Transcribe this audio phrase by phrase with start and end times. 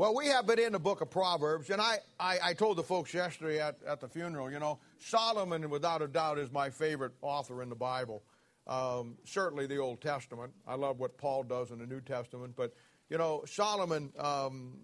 [0.00, 2.82] Well, we have been in the book of Proverbs, and I, I, I, told the
[2.82, 7.12] folks yesterday at, at the funeral, you know, Solomon, without a doubt, is my favorite
[7.20, 8.22] author in the Bible.
[8.66, 10.54] Um, certainly the Old Testament.
[10.66, 12.72] I love what Paul does in the New Testament, but,
[13.10, 14.78] you know, Solomon um,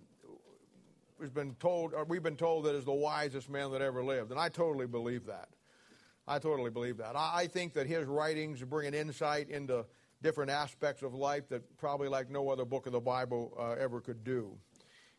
[1.18, 4.32] has been told, or we've been told that is the wisest man that ever lived,
[4.32, 5.48] and I totally believe that.
[6.28, 7.16] I totally believe that.
[7.16, 9.86] I, I think that his writings bring an insight into
[10.22, 14.02] different aspects of life that probably like no other book of the Bible uh, ever
[14.02, 14.58] could do.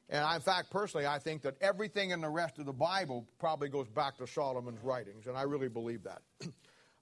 [0.10, 3.28] And I, in fact, personally, I think that everything in the rest of the Bible
[3.40, 6.22] probably goes back to Solomon's writings, and I really believe that.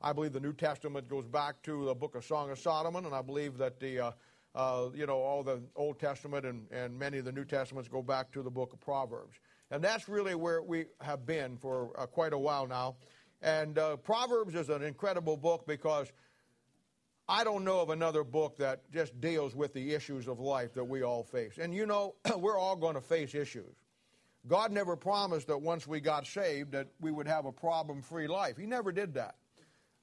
[0.01, 3.13] I believe the New Testament goes back to the book of Song of Solomon, and
[3.13, 4.11] I believe that the uh,
[4.55, 8.01] uh, you know all the Old Testament and, and many of the New Testaments go
[8.01, 9.37] back to the book of Proverbs,
[9.71, 12.95] and that's really where we have been for uh, quite a while now.
[13.41, 16.11] And uh, Proverbs is an incredible book because
[17.27, 20.83] I don't know of another book that just deals with the issues of life that
[20.83, 21.57] we all face.
[21.59, 23.75] And you know, we're all going to face issues.
[24.47, 28.57] God never promised that once we got saved that we would have a problem-free life.
[28.57, 29.35] He never did that.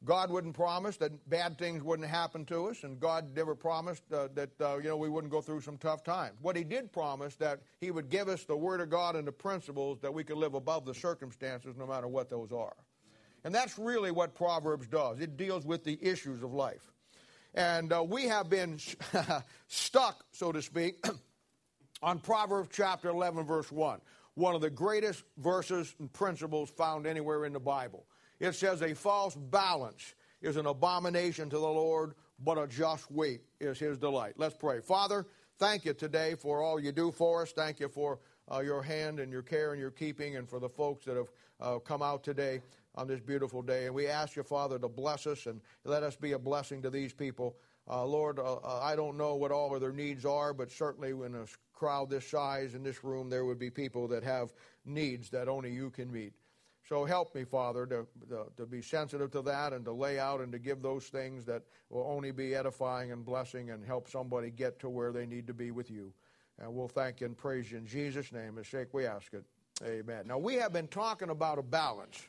[0.04, 4.26] God wouldn't promise that bad things wouldn't happen to us, and God never promised uh,
[4.34, 6.36] that uh, you know we wouldn't go through some tough times.
[6.42, 9.32] What He did promise that He would give us the Word of God and the
[9.32, 12.74] principles that we could live above the circumstances, no matter what those are.
[13.44, 15.20] And that's really what Proverbs does.
[15.20, 16.91] It deals with the issues of life.
[17.54, 18.78] And uh, we have been
[19.68, 21.04] stuck, so to speak,
[22.02, 24.00] on Proverbs chapter 11, verse 1,
[24.34, 28.06] one of the greatest verses and principles found anywhere in the Bible.
[28.40, 33.42] It says, A false balance is an abomination to the Lord, but a just weight
[33.60, 34.34] is his delight.
[34.36, 34.80] Let's pray.
[34.80, 35.26] Father,
[35.58, 37.52] thank you today for all you do for us.
[37.52, 38.18] Thank you for
[38.50, 41.28] uh, your hand and your care and your keeping, and for the folks that have
[41.60, 42.62] uh, come out today
[42.94, 43.86] on this beautiful day.
[43.86, 46.90] And we ask you, Father, to bless us and let us be a blessing to
[46.90, 47.56] these people.
[47.88, 51.10] Uh, Lord, uh, uh, I don't know what all of their needs are, but certainly
[51.10, 54.52] in a crowd this size in this room, there would be people that have
[54.84, 56.32] needs that only you can meet.
[56.88, 60.40] So help me, Father, to, to, to, be sensitive to that and to lay out
[60.40, 64.50] and to give those things that will only be edifying and blessing and help somebody
[64.50, 66.12] get to where they need to be with you.
[66.58, 68.58] And we'll thank you and praise you in Jesus' name.
[68.58, 69.44] As sake we ask it.
[69.84, 70.26] Amen.
[70.26, 72.20] Now, we have been talking about a balance.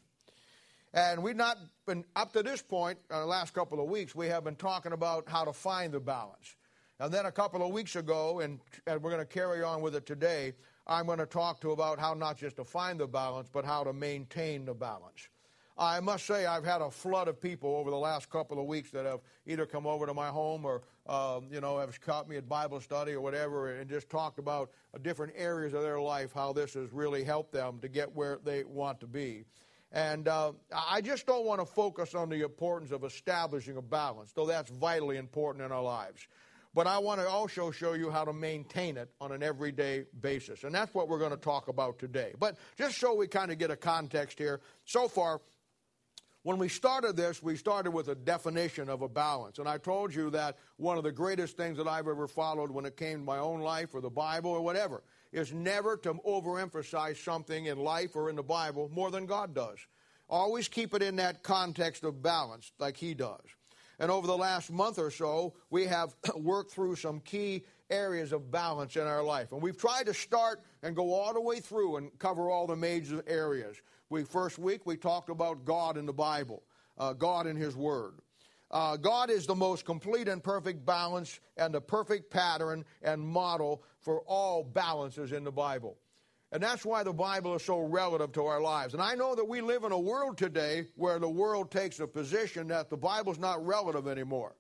[0.94, 4.28] And we've not been, up to this point, uh, the last couple of weeks, we
[4.28, 6.56] have been talking about how to find the balance.
[7.00, 9.96] And then a couple of weeks ago, and, and we're going to carry on with
[9.96, 10.54] it today,
[10.86, 13.84] I'm going to talk to about how not just to find the balance, but how
[13.84, 15.30] to maintain the balance.
[15.76, 18.92] I must say, I've had a flood of people over the last couple of weeks
[18.92, 22.38] that have either come over to my home or, um, you know, have caught me
[22.38, 24.70] at Bible study or whatever and just talked about
[25.02, 28.64] different areas of their life, how this has really helped them to get where they
[28.64, 29.46] want to be.
[29.94, 34.32] And uh, I just don't want to focus on the importance of establishing a balance,
[34.32, 36.28] though that's vitally important in our lives.
[36.74, 40.64] But I want to also show you how to maintain it on an everyday basis.
[40.64, 42.34] And that's what we're going to talk about today.
[42.40, 45.42] But just so we kind of get a context here, so far,
[46.42, 49.60] when we started this, we started with a definition of a balance.
[49.60, 52.86] And I told you that one of the greatest things that I've ever followed when
[52.86, 57.18] it came to my own life or the Bible or whatever is never to overemphasize
[57.18, 59.80] something in life or in the Bible more than God does.
[60.30, 63.42] Always keep it in that context of balance, like He does.
[64.00, 68.52] And over the last month or so, we have worked through some key areas of
[68.52, 69.52] balance in our life.
[69.52, 72.76] And we've tried to start and go all the way through and cover all the
[72.76, 73.82] major areas.
[74.10, 76.64] We first week we talked about God in the Bible,
[76.98, 78.16] uh, God in His Word.
[78.74, 83.84] Uh, God is the most complete and perfect balance and the perfect pattern and model
[84.00, 86.00] for all balances in the Bible.
[86.52, 88.96] And that's why the Bible is so relative to our lives.
[88.96, 92.08] And I know that we live in a world today where the world takes a
[92.08, 94.56] position that the Bible's not relative anymore.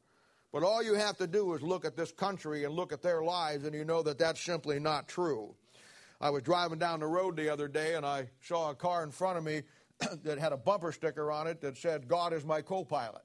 [0.51, 3.24] But all you have to do is look at this country and look at their
[3.24, 5.56] lives, and you know that that's simply not true.
[6.22, 9.09] I was driving down the road the other day, and I saw a car in
[9.09, 9.63] front of me
[10.24, 13.24] that had a bumper sticker on it that said, God is my co pilot.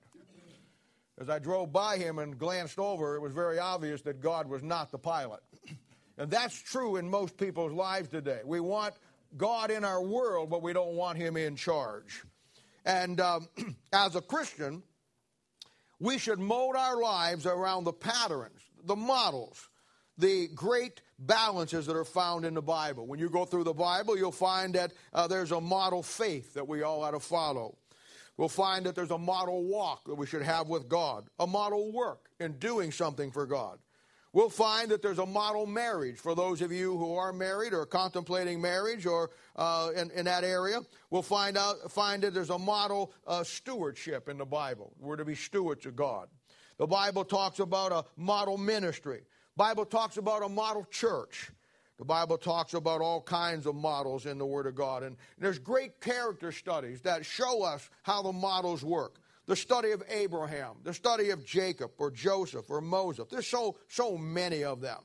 [1.20, 4.62] As I drove by him and glanced over, it was very obvious that God was
[4.62, 5.40] not the pilot.
[6.18, 8.40] and that's true in most people's lives today.
[8.44, 8.94] We want
[9.36, 12.22] God in our world, but we don't want him in charge.
[12.84, 13.48] And um,
[13.92, 14.82] as a Christian,
[15.98, 19.68] we should mold our lives around the patterns, the models,
[20.18, 23.06] the great balances that are found in the Bible.
[23.06, 26.68] When you go through the Bible, you'll find that uh, there's a model faith that
[26.68, 27.76] we all ought to follow.
[28.38, 31.92] We'll find that there's a model walk that we should have with God, a model
[31.92, 33.78] work in doing something for God.
[34.32, 37.84] We'll find that there's a model marriage for those of you who are married or
[37.84, 40.80] contemplating marriage or uh, in, in, that area.
[41.10, 44.92] We'll find out find that there's a model uh, stewardship in the Bible.
[45.00, 46.28] We're to be stewards of God.
[46.76, 49.22] The Bible talks about a model ministry.
[49.56, 51.50] Bible talks about a model church.
[51.98, 55.02] The Bible talks about all kinds of models in the Word of God.
[55.02, 59.20] And there's great character studies that show us how the models work.
[59.46, 63.26] The study of Abraham, the study of Jacob or Joseph or Moses.
[63.30, 65.00] There's so, so many of them.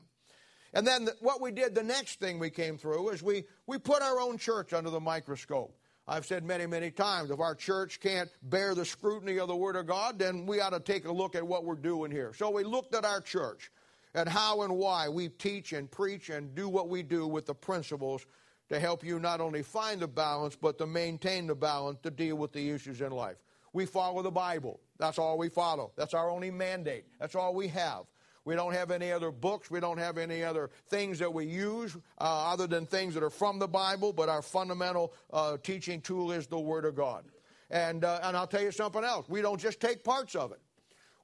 [0.74, 3.78] And then the, what we did, the next thing we came through is we, we
[3.78, 5.74] put our own church under the microscope.
[6.06, 9.76] I've said many, many times if our church can't bear the scrutiny of the Word
[9.76, 12.34] of God, then we ought to take a look at what we're doing here.
[12.34, 13.70] So we looked at our church
[14.14, 17.54] and how and why we teach and preach and do what we do with the
[17.54, 18.26] principles
[18.68, 22.36] to help you not only find the balance, but to maintain the balance to deal
[22.36, 23.36] with the issues in life.
[23.72, 24.80] We follow the Bible.
[24.98, 25.92] That's all we follow.
[25.96, 27.04] That's our only mandate.
[27.18, 28.04] That's all we have.
[28.44, 29.70] We don't have any other books.
[29.70, 33.30] We don't have any other things that we use uh, other than things that are
[33.30, 37.24] from the Bible, but our fundamental uh, teaching tool is the Word of God.
[37.70, 39.28] And, uh, and I'll tell you something else.
[39.28, 40.60] We don't just take parts of it.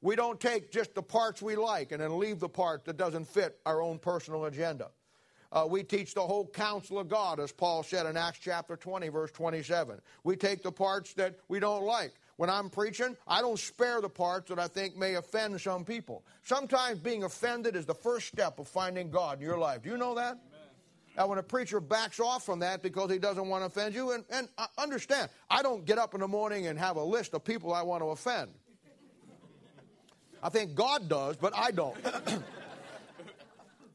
[0.02, 3.26] We don't take just the parts we like and then leave the part that doesn't
[3.26, 4.91] fit our own personal agenda.
[5.52, 9.08] Uh, we teach the whole counsel of God, as Paul said in Acts chapter 20,
[9.08, 10.00] verse 27.
[10.23, 12.12] We take the parts that we don't like.
[12.37, 16.25] When I'm preaching, I don't spare the parts that I think may offend some people.
[16.43, 19.82] Sometimes being offended is the first step of finding God in your life.
[19.82, 20.38] Do you know that?
[21.17, 24.12] Now, when a preacher backs off from that because he doesn't want to offend you,
[24.12, 24.49] and, and
[24.79, 27.82] understand, I don't get up in the morning and have a list of people I
[27.82, 28.52] want to offend.
[30.43, 31.97] I think God does, but I don't.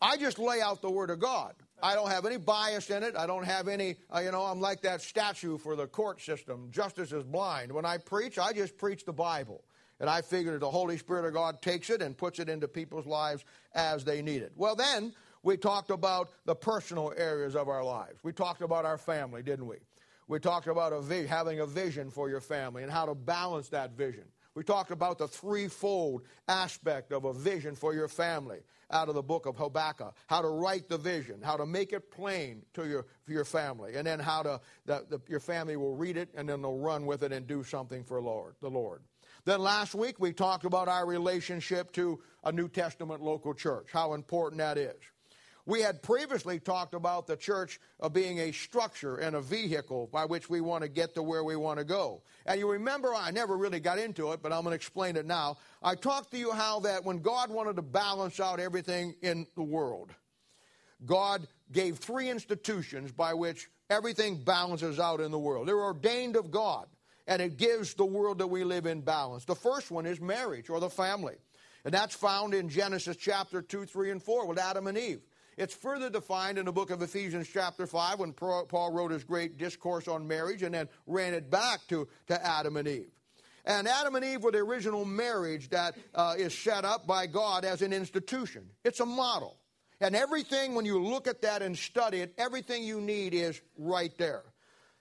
[0.01, 1.53] I just lay out the Word of God.
[1.81, 3.15] I don't have any bias in it.
[3.15, 6.69] I don't have any, uh, you know, I'm like that statue for the court system.
[6.71, 7.71] Justice is blind.
[7.71, 9.63] When I preach, I just preach the Bible.
[9.99, 13.05] And I figure the Holy Spirit of God takes it and puts it into people's
[13.05, 14.51] lives as they need it.
[14.55, 18.19] Well, then we talked about the personal areas of our lives.
[18.23, 19.77] We talked about our family, didn't we?
[20.27, 23.69] We talked about a vi- having a vision for your family and how to balance
[23.69, 24.25] that vision.
[24.55, 28.59] We talked about the threefold aspect of a vision for your family
[28.89, 30.15] out of the book of Habakkuk.
[30.27, 34.07] How to write the vision, how to make it plain to your, your family, and
[34.07, 37.23] then how to, the, the, your family will read it and then they'll run with
[37.23, 39.01] it and do something for Lord, the Lord.
[39.43, 44.13] Then last week we talked about our relationship to a New Testament local church, how
[44.13, 44.95] important that is.
[45.67, 50.25] We had previously talked about the church uh, being a structure and a vehicle by
[50.25, 52.21] which we want to get to where we want to go.
[52.45, 55.25] And you remember, I never really got into it, but I'm going to explain it
[55.25, 55.57] now.
[55.81, 59.63] I talked to you how that when God wanted to balance out everything in the
[59.63, 60.11] world,
[61.03, 65.67] God gave three institutions by which everything balances out in the world.
[65.67, 66.85] They're ordained of God,
[67.25, 69.45] and it gives the world that we live in balance.
[69.45, 71.35] The first one is marriage or the family.
[71.85, 75.21] And that's found in Genesis chapter 2, 3, and 4 with Adam and Eve.
[75.57, 79.57] It's further defined in the book of Ephesians, chapter 5, when Paul wrote his great
[79.57, 83.11] discourse on marriage and then ran it back to, to Adam and Eve.
[83.63, 87.65] And Adam and Eve were the original marriage that uh, is set up by God
[87.65, 88.69] as an institution.
[88.83, 89.57] It's a model.
[90.01, 94.15] And everything, when you look at that and study it, everything you need is right
[94.17, 94.43] there.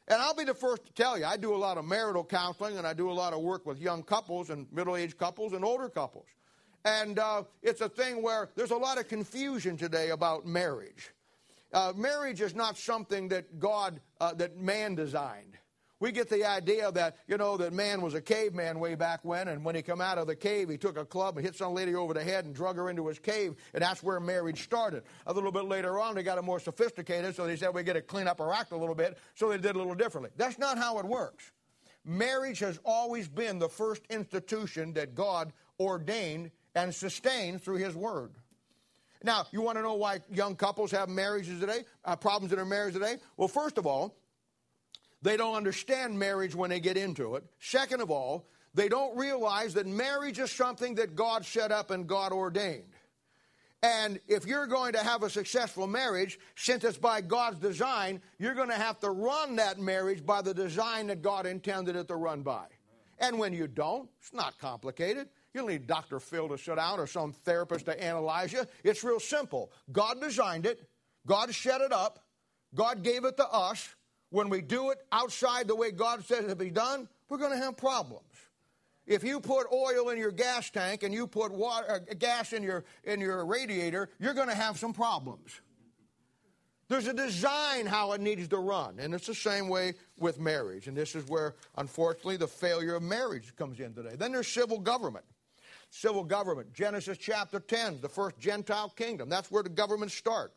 [0.06, 2.78] And I'll be the first to tell you, I do a lot of marital counseling
[2.78, 5.64] and I do a lot of work with young couples and middle aged couples and
[5.64, 6.26] older couples.
[6.84, 11.12] And uh, it's a thing where there's a lot of confusion today about marriage.
[11.72, 15.58] Uh, marriage is not something that God, uh, that man designed.
[16.00, 19.48] We get the idea that, you know, that man was a caveman way back when,
[19.48, 21.72] and when he come out of the cave, he took a club and hit some
[21.72, 25.04] lady over the head and drug her into his cave, and that's where marriage started.
[25.26, 27.94] A little bit later on, they got it more sophisticated, so they said we got
[27.94, 30.30] to clean up our act a little bit, so they did a little differently.
[30.36, 31.52] That's not how it works.
[32.04, 38.32] Marriage has always been the first institution that God ordained and sustained through His Word.
[39.22, 42.66] Now, you want to know why young couples have marriages today, uh, problems in their
[42.66, 43.16] marriage today?
[43.36, 44.14] Well, first of all,
[45.22, 47.44] they don't understand marriage when they get into it.
[47.58, 52.06] Second of all, they don't realize that marriage is something that God set up and
[52.06, 52.92] God ordained.
[53.82, 58.54] And if you're going to have a successful marriage, since it's by God's design, you're
[58.54, 62.16] going to have to run that marriage by the design that God intended it to
[62.16, 62.66] run by.
[63.18, 65.28] And when you don't, it's not complicated.
[65.54, 66.18] You don't need Dr.
[66.18, 68.64] Phil to sit down or some therapist to analyze you.
[68.82, 69.70] It's real simple.
[69.92, 70.88] God designed it,
[71.26, 72.18] God set it up,
[72.74, 73.94] God gave it to us.
[74.30, 77.52] When we do it outside the way God says it to be done, we're going
[77.52, 78.24] to have problems.
[79.06, 82.64] If you put oil in your gas tank and you put water, uh, gas in
[82.64, 85.60] your, in your radiator, you're going to have some problems.
[86.88, 90.88] There's a design how it needs to run, and it's the same way with marriage.
[90.88, 94.16] And this is where, unfortunately, the failure of marriage comes in today.
[94.16, 95.24] Then there's civil government
[95.94, 96.72] civil government.
[96.72, 99.28] Genesis chapter 10, the first Gentile kingdom.
[99.28, 100.52] That's where the governments start.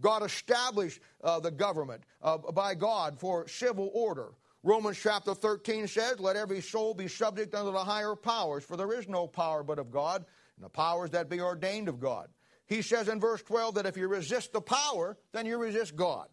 [0.00, 4.32] God established uh, the government uh, by God for civil order.
[4.62, 8.92] Romans chapter 13 says, Let every soul be subject unto the higher powers, for there
[8.92, 10.24] is no power but of God,
[10.56, 12.28] and the powers that be ordained of God.
[12.66, 16.28] he says in verse 12 that if you resist the power, then you resist God.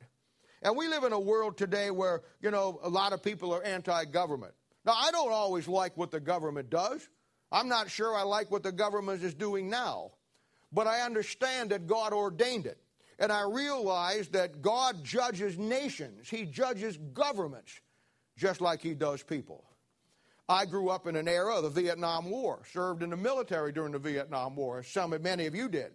[0.62, 3.64] And we live in a world today where, you know, a lot of people are
[3.64, 4.54] anti government.
[4.86, 7.08] Now, I don't always like what the government does.
[7.54, 10.12] I'm not sure I like what the government is doing now.
[10.74, 12.80] But I understand that God ordained it.
[13.20, 17.80] And I realize that God judges nations, He judges governments,
[18.36, 19.64] just like He does people.
[20.50, 23.94] I grew up in an era of the Vietnam War, served in the military during
[23.94, 25.94] the Vietnam War, as some, many of you did.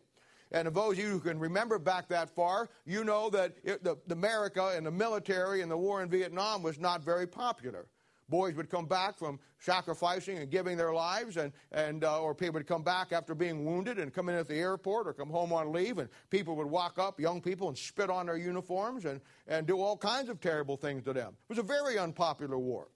[0.52, 3.84] And of those of you who can remember back that far, you know that it,
[3.84, 7.88] the, the America and the military and the war in Vietnam was not very popular.
[8.28, 12.54] Boys would come back from sacrificing and giving their lives, and, and uh, or people
[12.54, 15.52] would come back after being wounded and come in at the airport or come home
[15.52, 19.20] on leave, and people would walk up, young people, and spit on their uniforms and,
[19.46, 21.28] and do all kinds of terrible things to them.
[21.28, 22.88] It was a very unpopular war.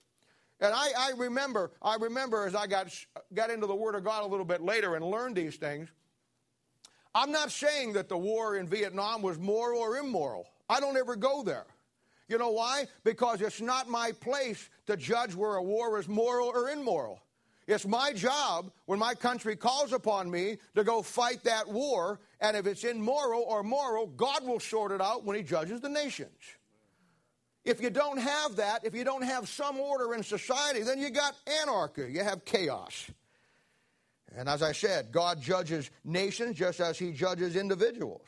[0.59, 2.87] And I, I remember, I remember as I got,
[3.33, 5.89] got into the Word of God a little bit later and learned these things,
[7.15, 10.47] I'm not saying that the war in Vietnam was moral or immoral.
[10.69, 11.65] I don't ever go there.
[12.27, 12.85] You know why?
[13.03, 17.21] Because it's not my place to judge where a war is moral or immoral.
[17.67, 22.57] It's my job when my country calls upon me to go fight that war, and
[22.57, 26.29] if it's immoral or moral, God will sort it out when He judges the nations.
[27.63, 31.09] If you don't have that, if you don't have some order in society, then you
[31.09, 33.09] got anarchy, you have chaos.
[34.35, 38.27] And as I said, God judges nations just as he judges individuals.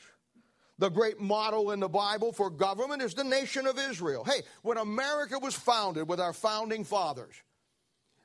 [0.78, 4.24] The great model in the Bible for government is the nation of Israel.
[4.24, 7.34] Hey, when America was founded with our founding fathers,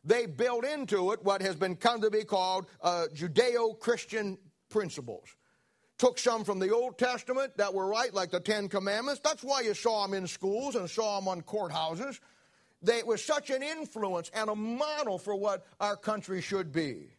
[0.03, 4.37] they built into it what has been come to be called uh, Judeo Christian
[4.69, 5.27] principles.
[5.97, 9.21] Took some from the Old Testament that were right, like the Ten Commandments.
[9.23, 12.19] That's why you saw them in schools and saw them on courthouses.
[12.81, 17.11] They were such an influence and a model for what our country should be.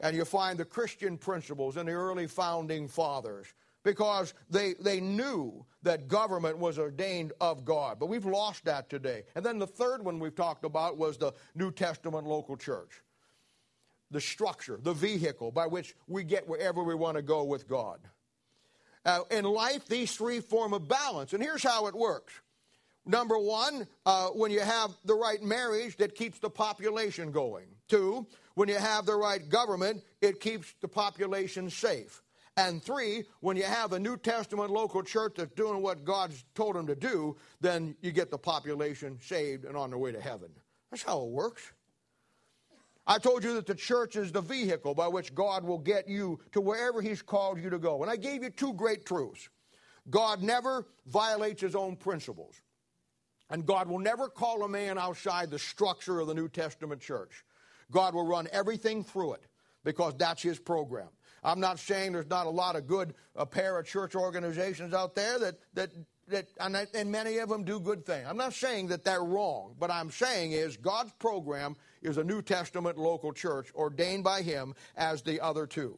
[0.00, 3.52] And you find the Christian principles in the early founding fathers
[3.86, 8.00] because they, they knew that government was ordained of God.
[8.00, 9.22] But we've lost that today.
[9.36, 13.00] And then the third one we've talked about was the New Testament local church
[14.12, 17.98] the structure, the vehicle by which we get wherever we want to go with God.
[19.04, 21.32] Uh, in life, these three form a balance.
[21.32, 22.32] And here's how it works.
[23.04, 27.66] Number one, uh, when you have the right marriage that keeps the population going.
[27.88, 32.22] Two, when you have the right government, it keeps the population safe.
[32.56, 36.74] And three, when you have a New Testament local church that's doing what God's told
[36.74, 40.48] them to do, then you get the population saved and on their way to heaven.
[40.90, 41.72] That's how it works.
[43.06, 46.40] I told you that the church is the vehicle by which God will get you
[46.52, 48.02] to wherever He's called you to go.
[48.02, 49.48] And I gave you two great truths
[50.08, 52.62] God never violates His own principles.
[53.50, 57.44] And God will never call a man outside the structure of the New Testament church.
[57.90, 59.46] God will run everything through it
[59.84, 61.08] because that's his program.
[61.46, 65.54] I'm not saying there's not a lot of good uh, parachurch organizations out there that,
[65.74, 65.90] that,
[66.26, 68.26] that and, and many of them do good things.
[68.28, 72.42] I'm not saying that they're wrong, but I'm saying is God's program is a New
[72.42, 75.96] Testament local church ordained by him as the other two.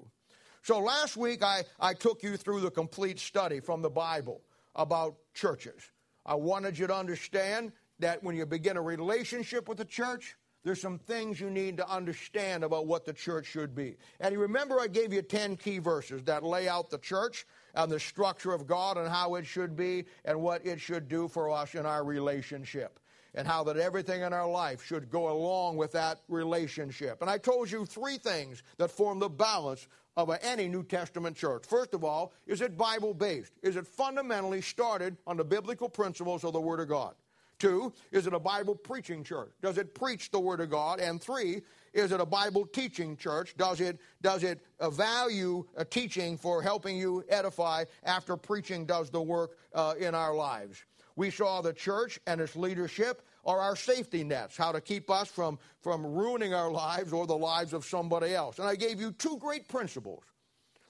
[0.62, 4.42] So last week I, I took you through the complete study from the Bible
[4.74, 5.80] about churches.
[6.26, 10.36] I wanted you to understand that when you begin a relationship with the church,
[10.68, 13.96] there's some things you need to understand about what the church should be.
[14.20, 17.90] And you remember I gave you 10 key verses that lay out the church and
[17.90, 21.50] the structure of God and how it should be and what it should do for
[21.50, 23.00] us in our relationship.
[23.34, 27.22] And how that everything in our life should go along with that relationship.
[27.22, 31.64] And I told you three things that form the balance of any New Testament church.
[31.66, 33.52] First of all, is it Bible based?
[33.62, 37.14] Is it fundamentally started on the biblical principles of the Word of God?
[37.58, 39.50] Two, is it a Bible preaching church?
[39.60, 41.00] Does it preach the Word of God?
[41.00, 41.62] And three,
[41.92, 43.56] is it a Bible teaching church?
[43.56, 49.20] Does it, does it value a teaching for helping you edify after preaching does the
[49.20, 50.84] work uh, in our lives?
[51.16, 55.26] We saw the church and its leadership are our safety nets, how to keep us
[55.28, 58.60] from, from ruining our lives or the lives of somebody else.
[58.60, 60.22] And I gave you two great principles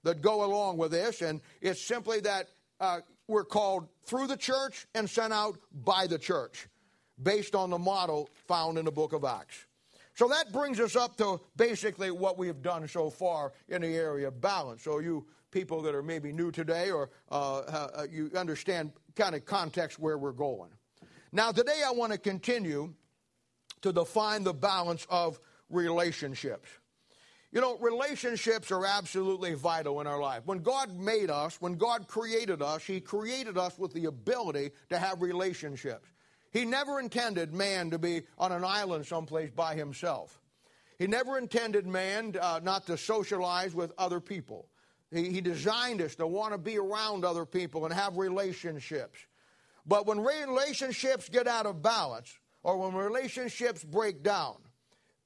[0.03, 2.49] that go along with this, and it's simply that
[2.81, 6.67] uh, we're called through the church and sent out by the church
[7.23, 9.67] based on the model found in the book of Acts.
[10.15, 13.95] So that brings us up to basically what we have done so far in the
[13.95, 14.83] area of balance.
[14.83, 19.45] So you people that are maybe new today or uh, uh, you understand kind of
[19.45, 20.71] context where we're going.
[21.33, 22.95] Now today I want to continue
[23.83, 25.39] to define the balance of
[25.71, 26.69] relationships.
[27.51, 30.43] You know, relationships are absolutely vital in our life.
[30.45, 34.99] When God made us, when God created us, He created us with the ability to
[34.99, 36.09] have relationships.
[36.51, 40.41] He never intended man to be on an island someplace by himself.
[40.99, 44.69] He never intended man uh, not to socialize with other people.
[45.13, 49.19] He, he designed us to want to be around other people and have relationships.
[49.87, 54.57] But when relationships get out of balance, or when relationships break down,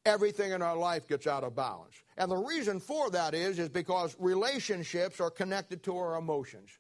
[0.05, 1.95] everything in our life gets out of balance.
[2.17, 6.71] And the reason for that is, is because relationships are connected to our emotions.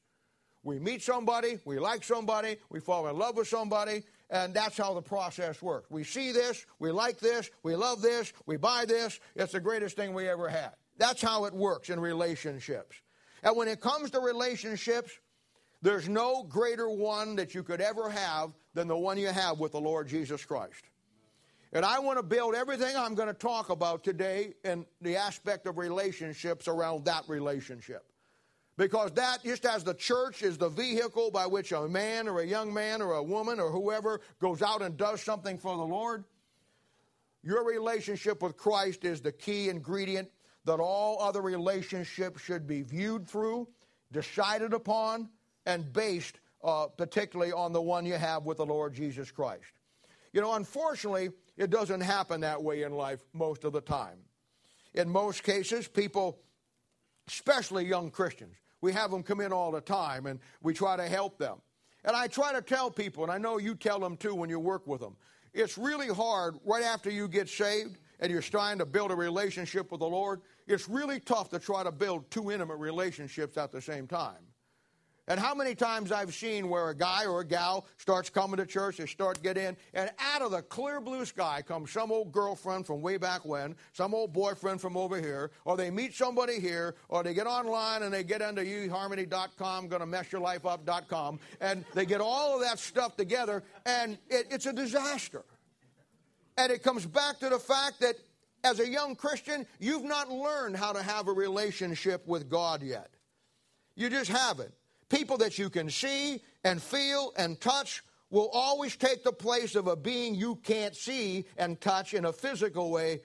[0.64, 4.94] We meet somebody, we like somebody, we fall in love with somebody, and that's how
[4.94, 5.90] the process works.
[5.90, 9.96] We see this, we like this, we love this, we buy this, it's the greatest
[9.96, 10.72] thing we ever had.
[10.98, 12.96] That's how it works in relationships.
[13.42, 15.10] And when it comes to relationships,
[15.82, 19.72] there's no greater one that you could ever have than the one you have with
[19.72, 20.84] the Lord Jesus Christ.
[21.72, 25.66] And I want to build everything I'm going to talk about today in the aspect
[25.66, 28.04] of relationships around that relationship.
[28.76, 32.46] Because that, just as the church is the vehicle by which a man or a
[32.46, 36.24] young man or a woman or whoever goes out and does something for the Lord,
[37.42, 40.30] your relationship with Christ is the key ingredient
[40.64, 43.66] that all other relationships should be viewed through,
[44.12, 45.28] decided upon,
[45.66, 49.72] and based uh, particularly on the one you have with the Lord Jesus Christ.
[50.32, 54.18] You know, unfortunately, it doesn't happen that way in life most of the time.
[54.94, 56.38] In most cases, people,
[57.28, 61.08] especially young Christians, we have them come in all the time and we try to
[61.08, 61.58] help them.
[62.04, 64.58] And I try to tell people, and I know you tell them too when you
[64.58, 65.16] work with them,
[65.54, 69.90] it's really hard right after you get saved and you're trying to build a relationship
[69.90, 70.40] with the Lord.
[70.66, 74.51] It's really tough to try to build two intimate relationships at the same time.
[75.28, 78.66] And how many times I've seen where a guy or a gal starts coming to
[78.66, 82.32] church, they start get in, and out of the clear blue sky comes some old
[82.32, 86.58] girlfriend from way back when, some old boyfriend from over here, or they meet somebody
[86.58, 91.38] here, or they get online and they get into eharmony.com, gonna mess your life up.com,
[91.60, 95.44] and they get all of that stuff together, and it, it's a disaster.
[96.56, 98.16] And it comes back to the fact that
[98.64, 103.10] as a young Christian, you've not learned how to have a relationship with God yet.
[103.94, 104.74] You just haven't.
[105.12, 109.86] People that you can see and feel and touch will always take the place of
[109.86, 113.20] a being you can't see and touch in a physical way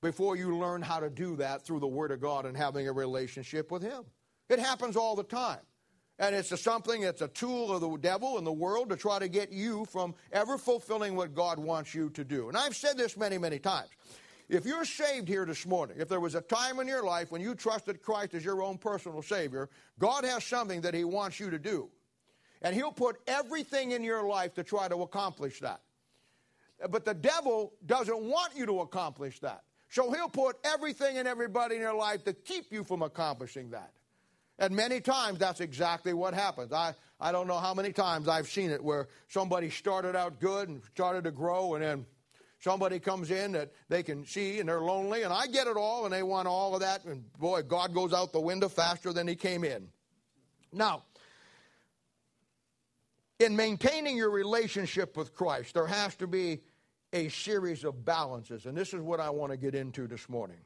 [0.00, 2.92] before you learn how to do that through the Word of God and having a
[2.92, 4.04] relationship with Him.
[4.48, 5.60] It happens all the time.
[6.18, 9.18] And it's a something, it's a tool of the devil and the world to try
[9.18, 12.48] to get you from ever fulfilling what God wants you to do.
[12.48, 13.90] And I've said this many, many times.
[14.48, 17.42] If you're saved here this morning, if there was a time in your life when
[17.42, 21.50] you trusted Christ as your own personal Savior, God has something that He wants you
[21.50, 21.90] to do.
[22.62, 25.82] And He'll put everything in your life to try to accomplish that.
[26.90, 29.64] But the devil doesn't want you to accomplish that.
[29.90, 33.92] So He'll put everything and everybody in your life to keep you from accomplishing that.
[34.58, 36.72] And many times that's exactly what happens.
[36.72, 40.68] I, I don't know how many times I've seen it where somebody started out good
[40.68, 42.06] and started to grow and then
[42.60, 46.04] somebody comes in that they can see and they're lonely, and I get it all,
[46.04, 49.28] and they want all of that, and boy, God goes out the window faster than
[49.28, 49.88] he came in.
[50.72, 51.04] Now,
[53.38, 56.60] in maintaining your relationship with Christ, there has to be
[57.12, 60.58] a series of balances, and this is what I want to get into this morning.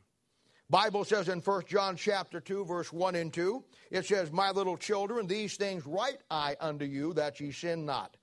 [0.70, 4.78] Bible says in 1 John chapter 2 verse 1 and 2 it says my little
[4.78, 8.16] children these things write I unto you that ye sin not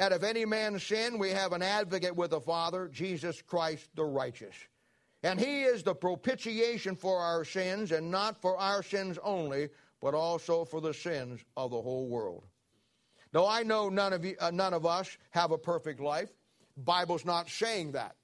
[0.00, 4.04] and if any man sin, we have an advocate with the Father, Jesus Christ the
[4.04, 4.54] righteous.
[5.22, 9.68] And he is the propitiation for our sins, and not for our sins only,
[10.00, 12.46] but also for the sins of the whole world.
[13.34, 16.30] Now, I know none of, you, uh, none of us have a perfect life.
[16.78, 18.16] Bible's not saying that.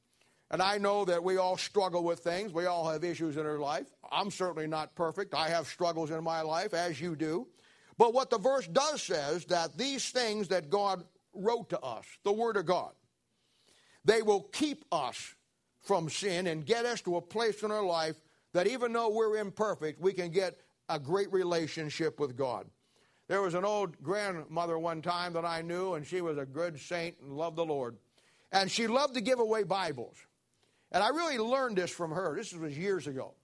[0.51, 2.55] And I know that we all struggle with things.
[2.55, 3.89] We all have issues in our life.
[4.11, 5.35] I'm certainly not perfect.
[5.35, 7.49] I have struggles in my life, as you do.
[7.99, 11.05] But what the verse does says that these things that God
[11.37, 12.93] wrote to us, the Word of God.
[14.05, 15.35] They will keep us
[15.83, 18.17] from sin and get us to a place in our life
[18.53, 20.57] that even though we're imperfect, we can get
[20.89, 22.67] a great relationship with God.
[23.29, 26.79] There was an old grandmother one time that I knew, and she was a good
[26.81, 27.97] saint and loved the Lord.
[28.53, 30.17] And she loved to give away Bibles.
[30.93, 32.37] And I really learned this from her.
[32.37, 33.35] This was years ago.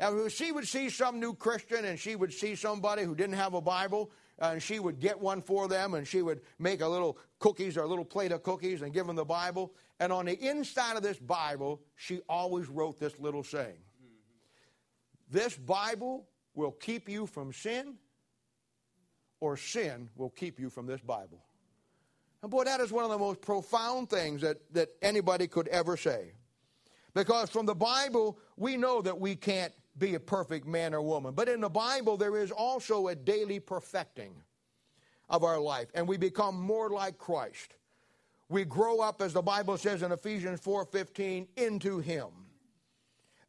[0.00, 3.52] And she would see some new Christian and she would see somebody who didn't have
[3.52, 7.18] a Bible, and she would get one for them and she would make a little
[7.38, 9.74] cookies or a little plate of cookies and give them the Bible.
[10.00, 13.76] And on the inside of this Bible, she always wrote this little saying
[15.30, 17.96] This Bible will keep you from sin,
[19.38, 21.44] or sin will keep you from this Bible.
[22.40, 25.98] And boy, that is one of the most profound things that, that anybody could ever
[25.98, 26.32] say.
[27.12, 31.34] Because from the Bible, we know that we can't be a perfect man or woman.
[31.34, 34.34] But in the Bible, there is also a daily perfecting
[35.28, 37.74] of our life, and we become more like Christ.
[38.48, 42.30] We grow up, as the Bible says in Ephesians 4:15, into Him.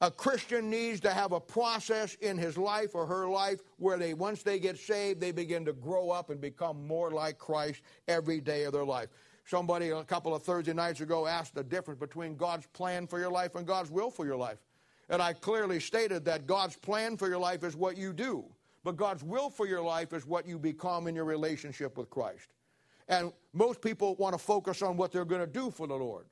[0.01, 4.15] A Christian needs to have a process in his life or her life where they,
[4.15, 8.41] once they get saved, they begin to grow up and become more like Christ every
[8.41, 9.09] day of their life.
[9.45, 13.29] Somebody a couple of Thursday nights ago asked the difference between God's plan for your
[13.29, 14.57] life and God's will for your life.
[15.11, 18.45] And I clearly stated that God's plan for your life is what you do,
[18.85, 22.47] but God's will for your life is what you become in your relationship with Christ.
[23.09, 26.27] And most people want to focus on what they're going to do for the Lord.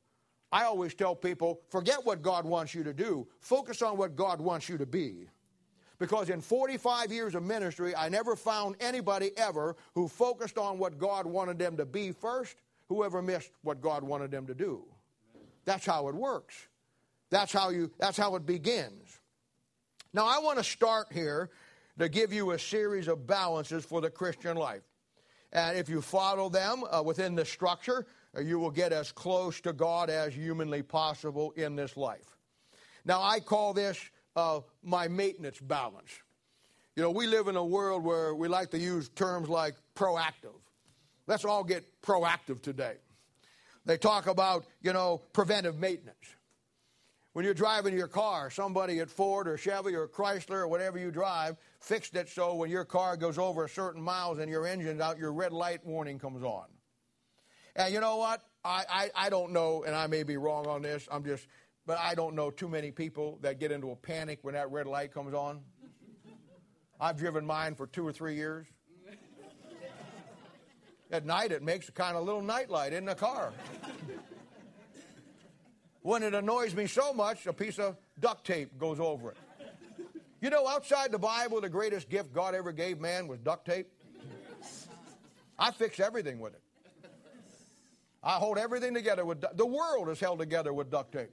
[0.49, 4.39] I always tell people forget what God wants you to do, focus on what God
[4.39, 5.27] wants you to be.
[5.99, 10.97] Because in 45 years of ministry, I never found anybody ever who focused on what
[10.97, 12.55] God wanted them to be first,
[12.87, 14.85] whoever missed what God wanted them to do.
[15.65, 16.68] That's how it works.
[17.29, 19.19] That's how you that's how it begins.
[20.13, 21.49] Now I want to start here
[21.99, 24.81] to give you a series of balances for the Christian life.
[25.51, 28.05] And if you follow them uh, within the structure,
[28.37, 32.37] uh, you will get as close to God as humanly possible in this life.
[33.05, 33.99] Now, I call this
[34.35, 36.11] uh, my maintenance balance.
[36.95, 40.59] You know, we live in a world where we like to use terms like proactive.
[41.27, 42.95] Let's all get proactive today.
[43.85, 46.35] They talk about, you know, preventive maintenance.
[47.39, 51.09] When you're driving your car, somebody at Ford or Chevy or Chrysler or whatever you
[51.09, 54.99] drive fixed it so when your car goes over a certain miles and your engine's
[54.99, 56.65] out, your red light warning comes on.
[57.77, 58.41] And you know what?
[58.65, 61.07] I, I, I don't know, and I may be wrong on this.
[61.09, 61.47] I'm just,
[61.85, 64.85] but I don't know too many people that get into a panic when that red
[64.85, 65.61] light comes on.
[66.99, 68.67] I've driven mine for two or three years.
[71.09, 73.53] At night, it makes a kind of little nightlight in the car.
[76.01, 79.37] when it annoys me so much, a piece of duct tape goes over it.
[80.41, 83.87] You know, outside the Bible, the greatest gift God ever gave man was duct tape.
[85.57, 86.61] I fix everything with it.
[88.23, 91.31] I hold everything together with the world is held together with duct tape.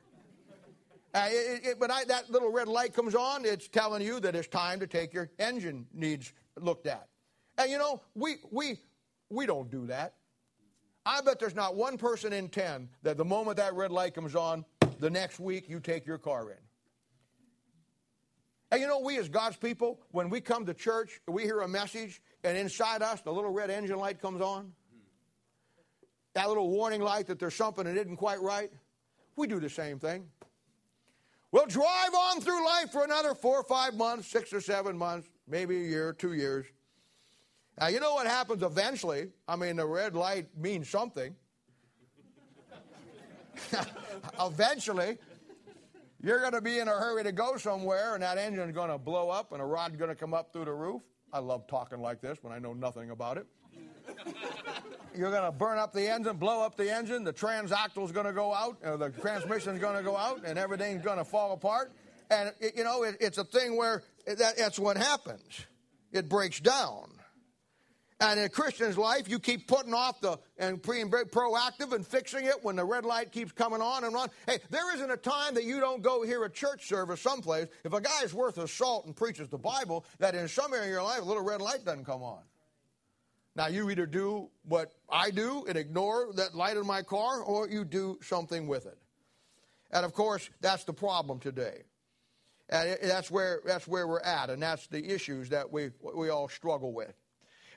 [1.14, 4.36] Uh, it, it, but I, that little red light comes on, it's telling you that
[4.36, 7.08] it's time to take your engine needs looked at.
[7.58, 8.78] And you know, we we
[9.30, 10.14] we don't do that.
[11.06, 14.34] I bet there's not one person in ten that the moment that red light comes
[14.34, 14.66] on,
[14.98, 16.56] the next week you take your car in.
[18.72, 21.68] And you know, we as God's people, when we come to church, we hear a
[21.68, 24.72] message, and inside us, the little red engine light comes on
[26.36, 28.70] that little warning light that there's something that isn't quite right,
[29.36, 30.26] we do the same thing.
[31.50, 35.30] We'll drive on through life for another four or five months, six or seven months,
[35.48, 36.66] maybe a year, two years.
[37.78, 39.28] Now, you know what happens eventually?
[39.46, 41.34] I mean, the red light means something.
[44.40, 45.18] eventually,
[46.22, 48.98] you're going to be in a hurry to go somewhere, and that engine's going to
[48.98, 51.02] blow up, and a rod's going to come up through the roof.
[51.32, 53.46] I love talking like this when I know nothing about it
[55.16, 58.32] you're going to burn up the engine, blow up the engine, the is going to
[58.32, 61.92] go out, or the transmission's going to go out, and everything's going to fall apart.
[62.30, 65.66] And, it, you know, it, it's a thing where that, that's what happens.
[66.12, 67.10] It breaks down.
[68.18, 72.06] And in a Christian's life, you keep putting off the and being very proactive and
[72.06, 74.30] fixing it when the red light keeps coming on and on.
[74.46, 77.66] Hey, there isn't a time that you don't go hear a church service someplace.
[77.84, 80.84] If a guy is worth his salt and preaches the Bible, that in some area
[80.84, 82.40] of your life, a little red light doesn't come on.
[83.54, 87.68] Now, you either do what I do and ignore that light in my car, or
[87.68, 88.98] you do something with it.
[89.90, 91.82] And of course, that's the problem today.
[92.68, 96.48] And that's where, that's where we're at, and that's the issues that we, we all
[96.48, 97.14] struggle with.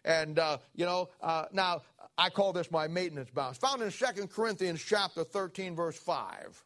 [0.06, 1.82] And, uh, you know, uh, now
[2.18, 3.58] I call this my maintenance balance.
[3.60, 6.64] Found in 2 Corinthians chapter 13, verse 5.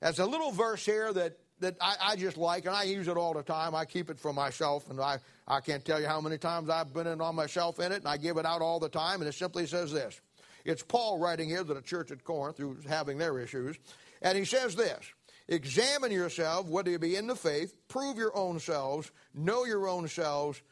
[0.00, 3.16] There's a little verse here that that I, I, just like, and I use it
[3.16, 3.74] all the time.
[3.74, 5.18] I keep it for myself, and I,
[5.48, 8.08] I can't tell you how many times I've been in on myself in it, and
[8.08, 10.20] I give it out all the time, and it simply says this.
[10.64, 13.78] It's Paul writing here to the church at Corinth who's having their issues,
[14.20, 15.04] and he says this
[15.48, 20.08] Examine yourself, whether you be in the faith, prove your own selves, know your own
[20.08, 20.62] selves,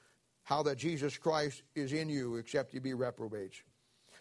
[0.43, 3.63] how that Jesus Christ is in you, except you be reprobates.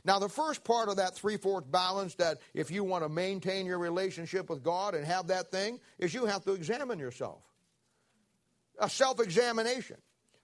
[0.06, 3.66] Now, the first part of that three fourth balance, that if you want to maintain
[3.66, 7.42] your relationship with God and have that thing, is you have to examine yourself.
[8.80, 9.98] A self examination.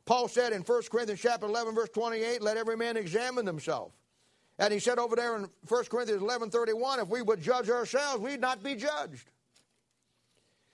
[0.06, 3.92] Paul said in 1 Corinthians chapter 11, verse 28, let every man examine himself.
[4.60, 8.22] And he said over there in 1 Corinthians 11, 31, if we would judge ourselves,
[8.22, 9.30] we'd not be judged.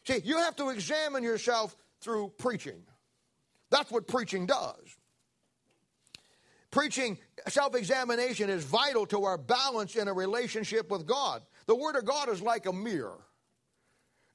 [0.04, 2.84] See, you have to examine yourself through preaching.
[3.72, 4.76] That's what preaching does.
[6.70, 11.42] Preaching self examination is vital to our balance in a relationship with God.
[11.66, 13.20] The Word of God is like a mirror.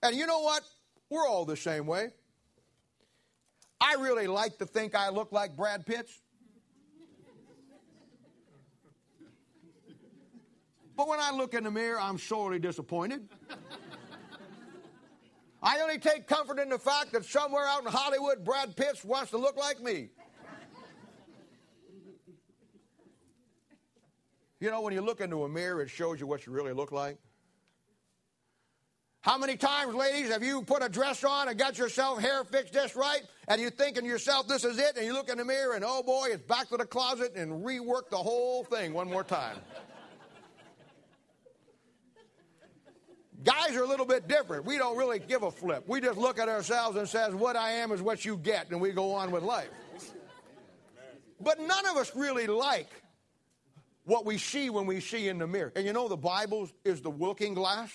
[0.02, 0.62] And you know what?
[1.08, 2.10] We're all the same way.
[3.80, 6.20] I really like to think I look like Brad Pitt's.
[10.96, 13.28] But when I look in the mirror, I'm sorely disappointed.
[15.66, 19.32] I only take comfort in the fact that somewhere out in Hollywood, Brad Pitt wants
[19.32, 20.10] to look like me.
[24.60, 26.92] You know, when you look into a mirror, it shows you what you really look
[26.92, 27.18] like.
[29.22, 32.72] How many times, ladies, have you put a dress on and got yourself hair fixed
[32.72, 35.44] just right, and you thinking to yourself, this is it, and you look in the
[35.44, 39.10] mirror, and oh boy, it's back to the closet and rework the whole thing one
[39.10, 39.56] more time.
[43.46, 44.64] Guys are a little bit different.
[44.64, 45.84] We don't really give a flip.
[45.86, 48.80] We just look at ourselves and says, what I am is what you get, and
[48.80, 49.70] we go on with life.
[51.40, 52.88] But none of us really like
[54.04, 55.72] what we see when we see in the mirror.
[55.76, 57.92] And you know the Bible is the looking glass?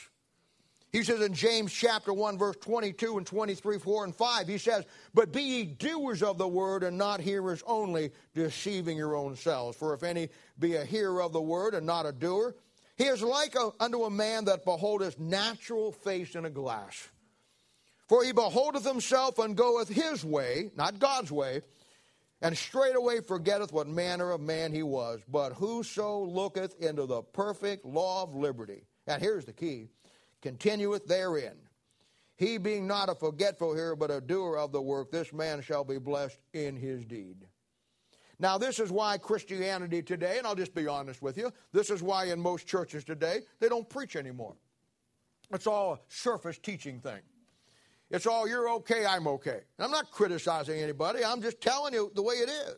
[0.94, 4.86] He says in James chapter 1, verse 22 and 23, 4 and 5, he says,
[5.14, 9.76] But be ye doers of the word and not hearers only, deceiving your own selves.
[9.76, 12.56] For if any be a hearer of the word and not a doer,
[13.02, 17.10] he is like a, unto a man that beholdeth natural face in a glass.
[18.08, 21.62] For he beholdeth himself and goeth his way, not God's way,
[22.44, 25.20] and straightway forgetteth what manner of man he was.
[25.28, 29.88] But whoso looketh into the perfect law of liberty, and here's the key,
[30.44, 31.56] continueth therein.
[32.38, 35.84] He being not a forgetful hearer, but a doer of the work, this man shall
[35.84, 37.48] be blessed in his deed.
[38.42, 42.02] Now, this is why Christianity today, and I'll just be honest with you, this is
[42.02, 44.56] why in most churches today, they don't preach anymore.
[45.54, 47.20] It's all a surface teaching thing.
[48.10, 49.60] It's all you're okay, I'm okay.
[49.78, 52.78] And I'm not criticizing anybody, I'm just telling you the way it is.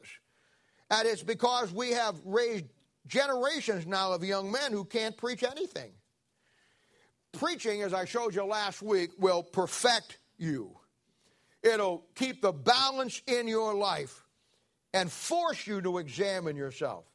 [0.92, 2.66] And it's because we have raised
[3.08, 5.94] generations now of young men who can't preach anything.
[7.32, 10.78] Preaching, as I showed you last week, will perfect you.
[11.64, 14.23] It'll keep the balance in your life
[14.94, 17.06] and force you to examine yourself.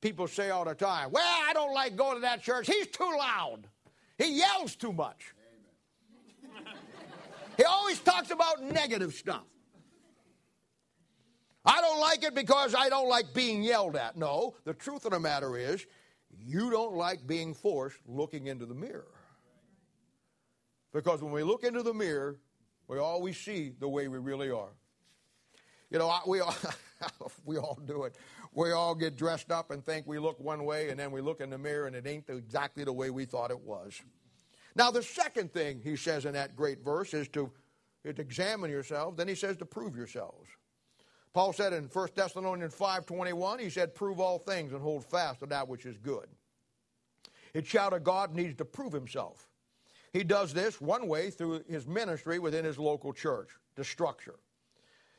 [0.00, 2.66] People say all the time, Well, I don't like going to that church.
[2.66, 3.68] He's too loud,
[4.18, 5.34] he yells too much.
[7.56, 9.44] He always talks about negative stuff.
[11.64, 14.16] I don't like it because I don't like being yelled at.
[14.16, 15.86] No, the truth of the matter is,
[16.38, 19.06] you don't like being forced looking into the mirror.
[20.92, 22.38] Because when we look into the mirror,
[22.86, 24.72] we always see the way we really are.
[25.90, 26.54] You know, we all,
[27.44, 28.16] we all do it.
[28.52, 31.40] We all get dressed up and think we look one way, and then we look
[31.40, 34.00] in the mirror and it ain't exactly the way we thought it was.
[34.76, 37.50] Now, the second thing he says in that great verse is to,
[38.04, 39.16] to examine yourselves.
[39.16, 40.48] Then he says to prove yourselves.
[41.32, 45.46] Paul said in 1 Thessalonians 5.21, he said, prove all things and hold fast to
[45.46, 46.26] that which is good.
[47.56, 49.48] A child of God needs to prove himself.
[50.12, 54.36] He does this one way through his ministry within his local church, the structure.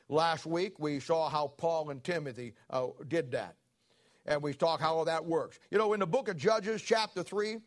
[0.09, 3.55] Last week we saw how Paul and Timothy uh, did that.
[4.25, 5.59] And we talked how that works.
[5.71, 7.57] You know, in the book of Judges, chapter 3,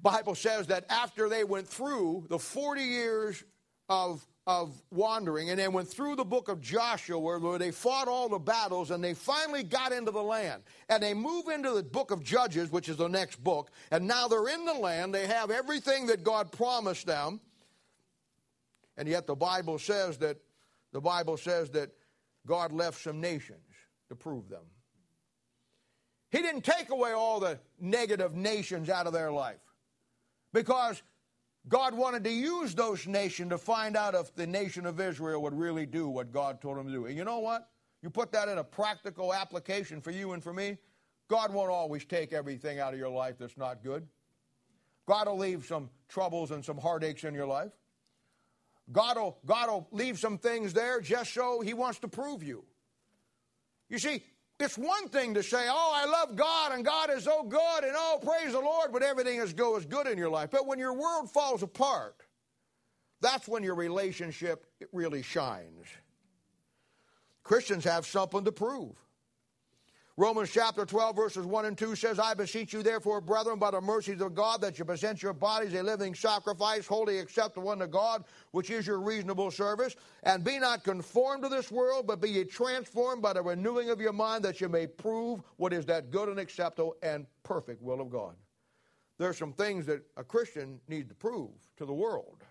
[0.00, 3.44] Bible says that after they went through the 40 years
[3.88, 8.28] of, of wandering and they went through the book of Joshua where they fought all
[8.28, 10.62] the battles and they finally got into the land.
[10.88, 14.26] And they move into the book of Judges, which is the next book, and now
[14.26, 15.14] they're in the land.
[15.14, 17.40] They have everything that God promised them.
[18.96, 20.38] And yet the Bible says that
[20.92, 21.90] the Bible says that
[22.46, 23.60] God left some nations
[24.08, 24.64] to prove them.
[26.30, 29.60] He didn't take away all the negative nations out of their life
[30.52, 31.02] because
[31.68, 35.54] God wanted to use those nations to find out if the nation of Israel would
[35.54, 37.06] really do what God told them to do.
[37.06, 37.68] And you know what?
[38.02, 40.78] You put that in a practical application for you and for me,
[41.28, 44.06] God won't always take everything out of your life that's not good.
[45.06, 47.72] God will leave some troubles and some heartaches in your life.
[48.92, 52.64] God will, God will leave some things there just so He wants to prove you.
[53.88, 54.22] You see,
[54.60, 57.92] it's one thing to say, oh, I love God and God is so good and
[57.96, 60.50] oh, praise the Lord, but everything is goes good in your life.
[60.50, 62.16] But when your world falls apart,
[63.20, 65.86] that's when your relationship really shines.
[67.42, 68.96] Christians have something to prove.
[70.18, 73.80] Romans chapter 12, verses 1 and 2 says, I beseech you, therefore, brethren, by the
[73.80, 78.24] mercies of God, that you present your bodies a living sacrifice, wholly acceptable unto God,
[78.50, 79.96] which is your reasonable service.
[80.24, 84.02] And be not conformed to this world, but be ye transformed by the renewing of
[84.02, 88.02] your mind, that you may prove what is that good and acceptable and perfect will
[88.02, 88.36] of God.
[89.16, 92.41] There are some things that a Christian needs to prove to the world.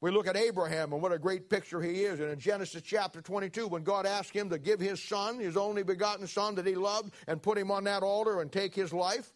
[0.00, 2.20] We look at Abraham and what a great picture he is.
[2.20, 5.82] And in Genesis chapter 22, when God asked him to give his son, his only
[5.82, 9.32] begotten son that he loved, and put him on that altar and take his life,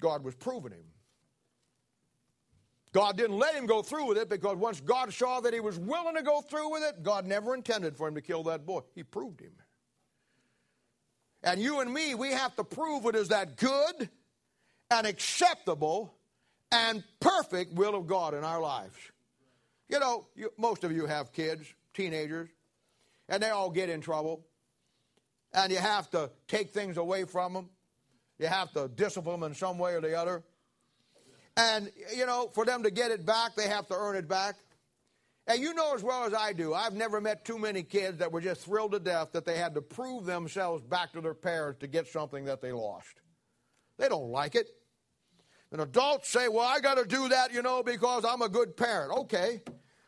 [0.00, 0.84] God was proving him.
[2.92, 5.78] God didn't let him go through with it because once God saw that he was
[5.78, 8.80] willing to go through with it, God never intended for him to kill that boy.
[8.94, 9.52] He proved him.
[11.42, 14.08] And you and me, we have to prove it is that good
[14.90, 16.17] and acceptable
[16.70, 18.96] and perfect will of God in our lives.
[19.88, 22.48] You know, you, most of you have kids, teenagers,
[23.28, 24.44] and they all get in trouble.
[25.54, 27.70] And you have to take things away from them.
[28.38, 30.44] You have to discipline them in some way or the other.
[31.56, 34.56] And, you know, for them to get it back, they have to earn it back.
[35.48, 38.30] And you know as well as I do, I've never met too many kids that
[38.30, 41.80] were just thrilled to death that they had to prove themselves back to their parents
[41.80, 43.22] to get something that they lost.
[43.96, 44.68] They don't like it.
[45.70, 48.76] And adults say, well, I got to do that, you know, because I'm a good
[48.76, 49.12] parent.
[49.12, 49.60] Okay.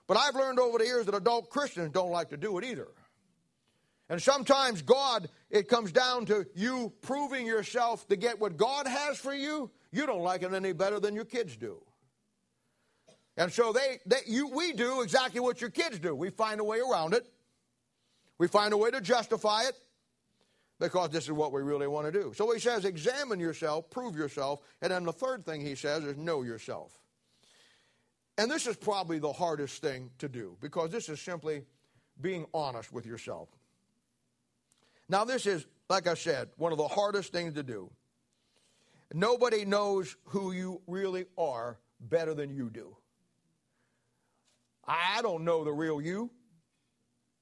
[0.07, 2.89] But I've learned over the years that adult Christians don't like to do it either.
[4.09, 9.19] And sometimes God, it comes down to you proving yourself to get what God has
[9.19, 9.71] for you.
[9.93, 11.81] You don't like it any better than your kids do.
[13.37, 16.15] And so they, they you, we do exactly what your kids do.
[16.15, 17.31] We find a way around it.
[18.39, 19.77] We find a way to justify it
[20.81, 22.33] because this is what we really want to do.
[22.35, 24.61] So he says, examine yourself, prove yourself.
[24.81, 26.99] And then the third thing he says is know yourself.
[28.39, 31.65] And this is probably the hardest thing to do because this is simply
[32.21, 33.51] being honest with yourself.
[35.11, 37.91] Now, this is, like I said, one of the hardest things to do.
[39.13, 42.97] Nobody knows who you really are better than you do.
[44.87, 46.31] I don't know the real you.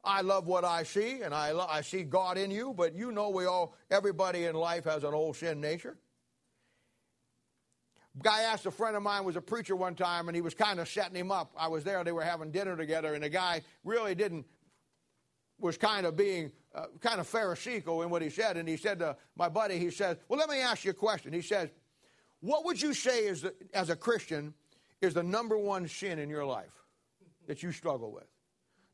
[0.05, 3.13] I love what I see, and I, lo- I see God in you, but you
[3.13, 5.99] know we all, everybody in life has an old sin nature.
[8.23, 10.81] Guy asked a friend of mine was a preacher one time, and he was kind
[10.81, 11.53] of setting him up.
[11.57, 14.47] I was there; they were having dinner together, and the guy really didn't
[15.61, 18.57] was kind of being uh, kind of pharisaical in what he said.
[18.57, 21.33] And he said to my buddy, he says, "Well, let me ask you a question."
[21.33, 21.71] He says,
[22.41, 24.55] "What would you say is the, as a Christian
[25.01, 26.75] is the number one sin in your life
[27.47, 28.27] that you struggle with?"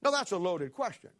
[0.04, 1.10] Now, that's a loaded question.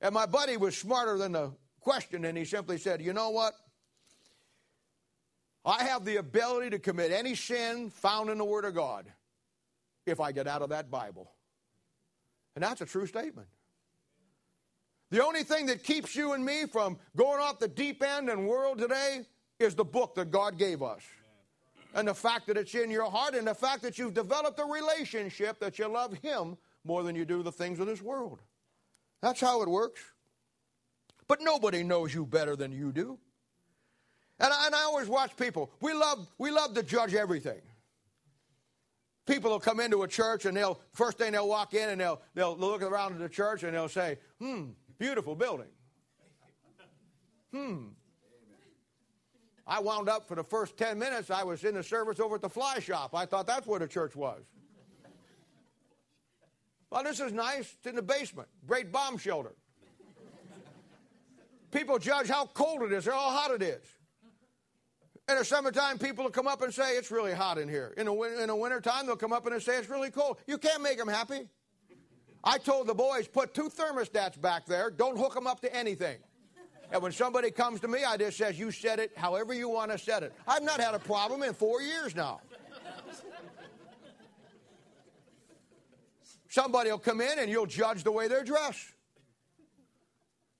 [0.00, 3.54] And my buddy was smarter than the question, and he simply said, You know what?
[5.64, 9.06] I have the ability to commit any sin found in the Word of God
[10.06, 11.32] if I get out of that Bible.
[12.54, 13.48] And that's a true statement.
[15.10, 18.46] The only thing that keeps you and me from going off the deep end and
[18.46, 19.22] world today
[19.58, 21.02] is the book that God gave us.
[21.94, 24.64] And the fact that it's in your heart and the fact that you've developed a
[24.64, 28.40] relationship that you love Him more than you do the things of this world.
[29.22, 30.00] That's how it works.
[31.26, 33.18] But nobody knows you better than you do.
[34.38, 35.70] And I, and I always watch people.
[35.80, 37.60] We love, we love to judge everything.
[39.26, 42.20] People will come into a church and they'll, first thing they'll walk in and they'll,
[42.34, 44.66] they'll look around at the church and they'll say, hmm,
[44.98, 45.70] beautiful building.
[47.50, 47.84] Hmm.
[49.66, 52.42] I wound up for the first 10 minutes, I was in the service over at
[52.42, 53.14] the fly shop.
[53.14, 54.42] I thought that's where the church was.
[56.94, 57.74] Well, this is nice.
[57.76, 58.48] It's in the basement.
[58.68, 59.56] Great bomb shelter.
[61.72, 63.84] People judge how cold it is or how hot it is.
[65.28, 67.94] In the summertime, people will come up and say, It's really hot in here.
[67.96, 70.38] In the, in the wintertime, they'll come up and say, It's really cold.
[70.46, 71.48] You can't make them happy.
[72.44, 74.88] I told the boys, Put two thermostats back there.
[74.88, 76.18] Don't hook them up to anything.
[76.92, 79.90] And when somebody comes to me, I just says, You set it however you want
[79.90, 80.32] to set it.
[80.46, 82.40] I've not had a problem in four years now.
[86.54, 88.92] Somebody will come in and you'll judge the way they're dressed.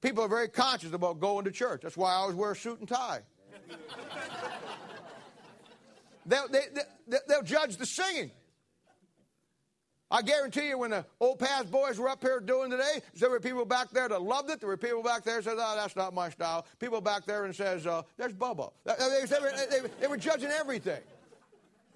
[0.02, 1.83] People are very conscious about going to church.
[1.83, 3.20] That's why I always wear a suit and tie.
[6.26, 6.62] they'll, they,
[7.07, 8.33] they, they'll judge the singing.
[10.11, 13.38] I guarantee you, when the old past boys were up here doing today, there were
[13.38, 14.59] people back there that loved it.
[14.59, 17.44] There were people back there that said, "Oh, that's not my style." People back there
[17.44, 21.00] and says, uh, "There's Bubba." They, they, they, they were judging everything.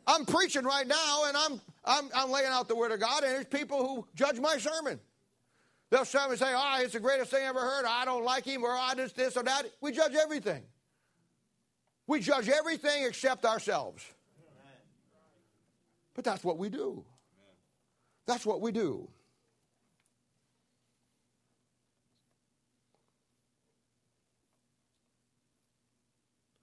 [0.08, 3.32] I'm preaching right now, and I'm I'm, I'm laying out the Word of God, and
[3.32, 4.98] there's people who judge my sermon.
[5.90, 7.86] They'll come and say, oh, it's the greatest thing I ever heard.
[7.86, 9.64] I don't like him, or ah, I just this or that.
[9.80, 10.62] We judge everything.
[12.06, 14.04] We judge everything except ourselves.
[16.14, 17.04] But that's what we do.
[18.26, 19.08] That's what we do.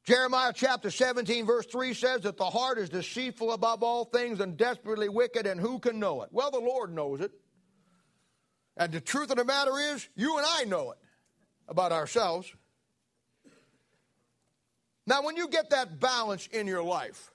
[0.05, 4.55] Jeremiah chapter 17, verse 3 says that the heart is deceitful above all things and
[4.55, 6.29] desperately wicked, and who can know it?
[6.31, 7.31] Well, the Lord knows it.
[8.77, 10.99] And the truth of the matter is, you and I know it
[11.67, 12.53] about ourselves.
[15.07, 17.31] Now, when you get that balance in your life,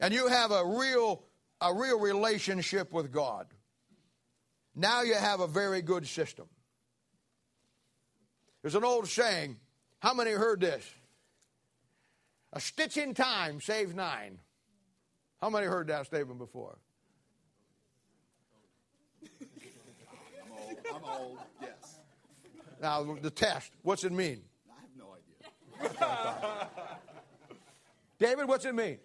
[0.00, 1.22] and you have a real,
[1.60, 3.46] a real relationship with God,
[4.74, 6.46] now you have a very good system.
[8.62, 9.58] There's an old saying
[10.00, 10.84] how many heard this?
[12.52, 14.38] A stitch in time saves nine.
[15.40, 16.78] How many heard that statement before?
[19.40, 20.76] I'm old.
[20.94, 21.98] I'm old, yes.
[22.80, 24.42] Now, the test what's it mean?
[24.70, 26.68] I have no idea.
[28.18, 28.98] David, what's it mean?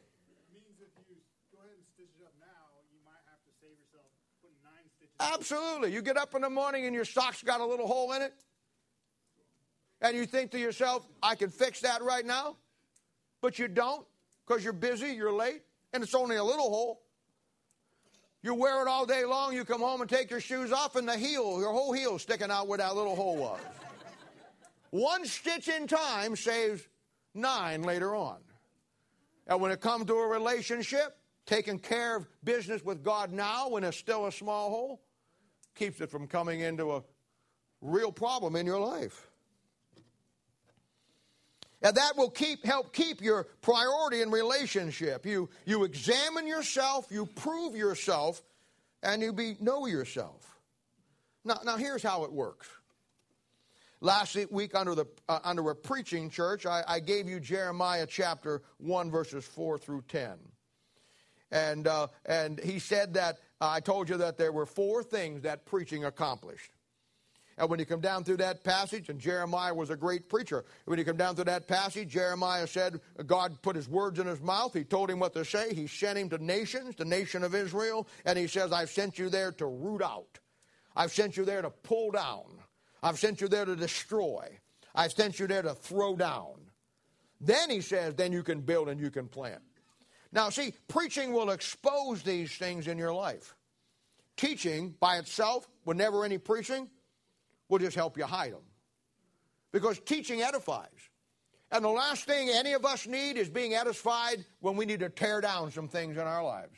[5.19, 5.93] Absolutely.
[5.93, 8.33] You get up in the morning and your socks got a little hole in it.
[10.03, 12.57] And you think to yourself, I can fix that right now.
[13.41, 14.05] But you don't
[14.45, 15.61] because you're busy, you're late,
[15.93, 17.01] and it's only a little hole.
[18.41, 21.07] You wear it all day long, you come home and take your shoes off, and
[21.07, 23.59] the heel, your whole heel sticking out where that little hole was.
[24.91, 26.83] One stitch in time saves
[27.33, 28.37] nine later on.
[29.47, 33.83] And when it comes to a relationship, taking care of business with God now when
[33.83, 35.01] it's still a small hole
[35.75, 37.03] keeps it from coming into a
[37.81, 39.29] real problem in your life.
[41.83, 45.25] And that will keep help keep your priority in relationship.
[45.25, 48.41] You you examine yourself, you prove yourself,
[49.03, 50.57] and you be know yourself.
[51.43, 52.69] Now now here's how it works.
[53.99, 58.61] Last week under the uh, under a preaching church, I, I, gave you Jeremiah chapter
[58.77, 60.37] one verses four through ten,
[61.51, 65.43] and uh, and he said that uh, I told you that there were four things
[65.43, 66.71] that preaching accomplished.
[67.57, 70.97] And when you come down through that passage, and Jeremiah was a great preacher, when
[70.97, 74.73] you come down through that passage, Jeremiah said God put his words in his mouth.
[74.73, 75.73] He told him what to say.
[75.73, 79.29] He sent him to nations, the nation of Israel, and he says, I've sent you
[79.29, 80.39] there to root out.
[80.95, 82.43] I've sent you there to pull down.
[83.01, 84.59] I've sent you there to destroy.
[84.95, 86.55] I've sent you there to throw down.
[87.41, 89.61] Then he says, then you can build and you can plant.
[90.31, 93.55] Now, see, preaching will expose these things in your life.
[94.37, 96.89] Teaching by itself, with never any preaching,
[97.73, 98.61] will just help you hide them.
[99.71, 101.09] Because teaching edifies.
[101.71, 105.09] And the last thing any of us need is being edified when we need to
[105.09, 106.77] tear down some things in our lives.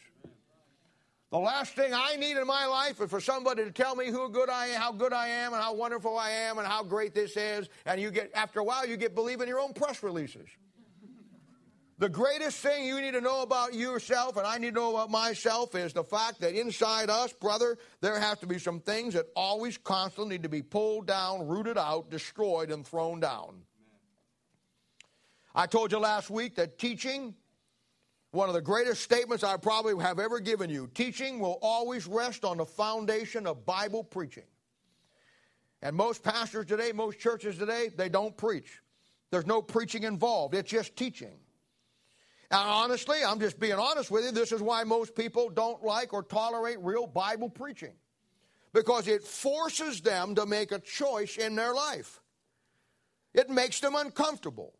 [1.31, 4.29] The last thing I need in my life is for somebody to tell me who
[4.29, 7.13] good I am, how good I am, and how wonderful I am, and how great
[7.13, 7.67] this is.
[7.85, 10.47] And you get, after a while, you get believing your own press releases.
[11.97, 15.09] The greatest thing you need to know about yourself, and I need to know about
[15.09, 19.27] myself, is the fact that inside us, brother, there have to be some things that
[19.33, 23.61] always constantly need to be pulled down, rooted out, destroyed, and thrown down.
[25.53, 27.33] I told you last week that teaching,
[28.31, 32.43] one of the greatest statements I probably have ever given you, teaching will always rest
[32.43, 34.43] on the foundation of Bible preaching.
[35.81, 38.81] And most pastors today, most churches today, they don't preach.
[39.31, 41.37] There's no preaching involved, it's just teaching.
[42.51, 46.13] And honestly, I'm just being honest with you, this is why most people don't like
[46.13, 47.93] or tolerate real Bible preaching.
[48.73, 52.21] Because it forces them to make a choice in their life.
[53.33, 54.73] It makes them uncomfortable.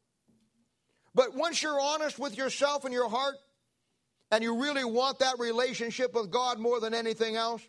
[1.14, 3.36] But once you're honest with yourself and your heart,
[4.32, 7.62] and you really want that relationship with God more than anything else,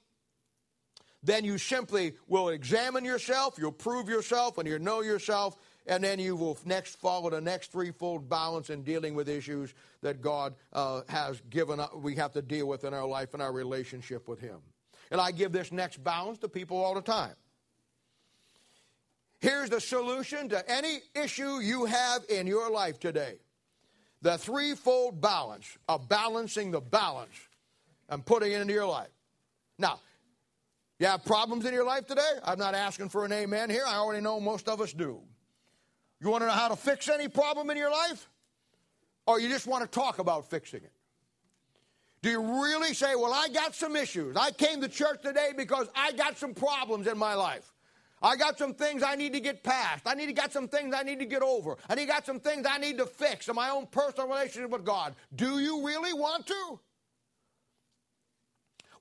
[1.23, 6.19] then you simply will examine yourself, you'll prove yourself, and you know yourself, and then
[6.19, 9.73] you will next follow the next threefold balance in dealing with issues
[10.03, 13.43] that God uh, has given us, we have to deal with in our life and
[13.43, 14.59] our relationship with Him.
[15.11, 17.35] And I give this next balance to people all the time.
[19.41, 23.37] Here's the solution to any issue you have in your life today
[24.23, 27.37] the threefold balance of balancing the balance
[28.09, 29.11] and putting it into your life.
[29.79, 30.01] Now,
[30.99, 32.33] you have problems in your life today?
[32.43, 33.85] I'm not asking for an amen here.
[33.87, 35.21] I already know most of us do.
[36.21, 38.29] You want to know how to fix any problem in your life?
[39.27, 40.93] Or you just want to talk about fixing it?
[42.23, 44.37] Do you really say, Well, I got some issues.
[44.37, 47.73] I came to church today because I got some problems in my life.
[48.23, 50.07] I got some things I need to get past.
[50.07, 51.77] I need to got some things I need to get over.
[51.89, 54.85] I need got some things I need to fix in my own personal relationship with
[54.85, 55.15] God.
[55.35, 56.81] Do you really want to?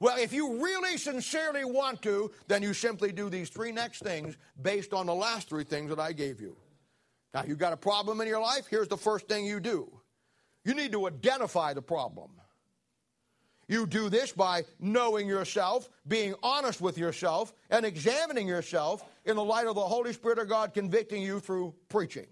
[0.02, 4.36] Well, if you really sincerely want to, then you simply do these three next things
[4.62, 6.58] based on the last three things that I gave you.
[7.36, 8.66] Now, you got a problem in your life?
[8.70, 9.92] Here's the first thing you do
[10.64, 12.32] you need to identify the problem.
[13.68, 19.44] You do this by knowing yourself, being honest with yourself, and examining yourself in the
[19.44, 22.28] light of the Holy Spirit of God convicting you through preaching.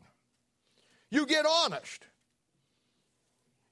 [1.10, 2.06] You get honest.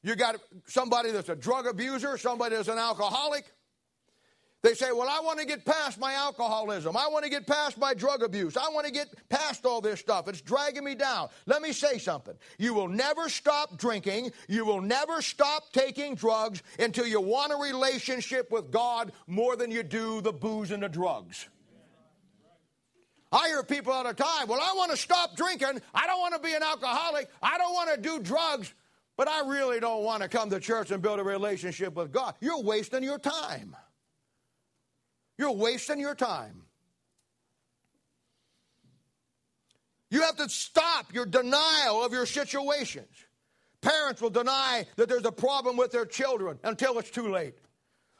[0.04, 3.46] You got somebody that's a drug abuser, somebody that's an alcoholic,
[4.64, 6.96] they say, Well, I want to get past my alcoholism.
[6.96, 8.56] I want to get past my drug abuse.
[8.56, 10.28] I want to get past all this stuff.
[10.28, 11.30] It's dragging me down.
[11.48, 12.36] Let me say something.
[12.60, 14.32] You will never stop drinking.
[14.48, 19.72] You will never stop taking drugs until you want a relationship with God more than
[19.72, 21.48] you do the booze and the drugs.
[23.32, 25.82] I hear people all the time, Well, I want to stop drinking.
[25.96, 27.30] I don't want to be an alcoholic.
[27.42, 28.74] I don't want to do drugs.
[29.18, 32.36] But I really don't want to come to church and build a relationship with God.
[32.40, 33.76] You're wasting your time.
[35.42, 36.62] You're wasting your time.
[40.12, 43.08] You have to stop your denial of your situations.
[43.82, 47.56] Parents will deny that there's a problem with their children until it's too late.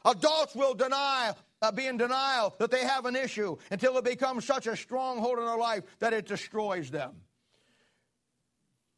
[0.04, 4.44] Adults will deny uh, be in denial that they have an issue until it becomes
[4.44, 7.12] such a stronghold in their life that it destroys them.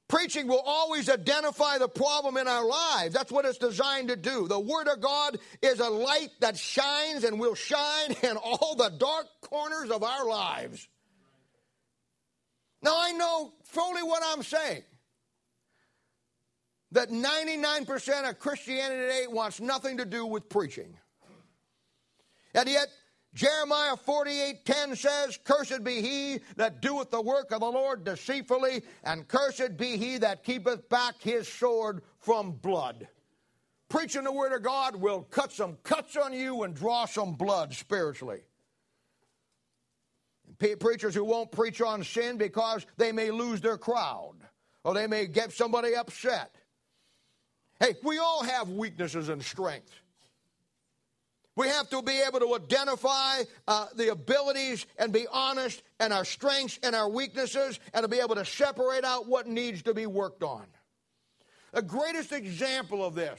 [0.09, 3.14] Preaching will always identify the problem in our lives.
[3.14, 4.46] That's what it's designed to do.
[4.46, 8.90] The Word of God is a light that shines and will shine in all the
[8.90, 10.86] dark corners of our lives.
[12.82, 14.82] Now, I know fully what I'm saying
[16.92, 20.96] that 99% of Christianity today wants nothing to do with preaching.
[22.55, 22.88] And yet,
[23.35, 29.26] Jeremiah 48:10 says, Cursed be he that doeth the work of the Lord deceitfully, and
[29.26, 33.09] cursed be he that keepeth back his sword from blood.
[33.89, 37.74] Preaching the word of God will cut some cuts on you and draw some blood
[37.74, 38.43] spiritually.
[40.59, 44.37] Preachers who won't preach on sin because they may lose their crowd
[44.85, 46.55] or they may get somebody upset.
[47.80, 49.93] Hey, we all have weaknesses and strengths.
[51.57, 56.24] We have to be able to identify uh, the abilities and be honest and our
[56.24, 60.07] strengths and our weaknesses and to be able to separate out what needs to be
[60.07, 60.64] worked on.
[61.72, 63.38] The greatest example of this,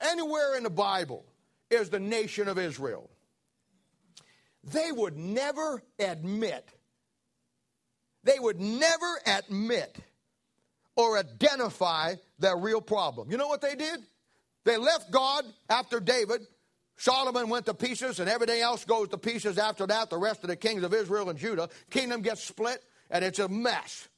[0.00, 1.24] anywhere in the Bible,
[1.70, 3.10] is the nation of Israel.
[4.64, 6.68] They would never admit,
[8.22, 9.96] they would never admit
[10.96, 13.30] or identify their real problem.
[13.30, 14.00] You know what they did?
[14.64, 16.46] They left God after David
[16.98, 20.10] Solomon went to pieces, and everything else goes to pieces after that.
[20.10, 23.48] The rest of the kings of Israel and Judah, kingdom gets split, and it's a
[23.48, 24.08] mess.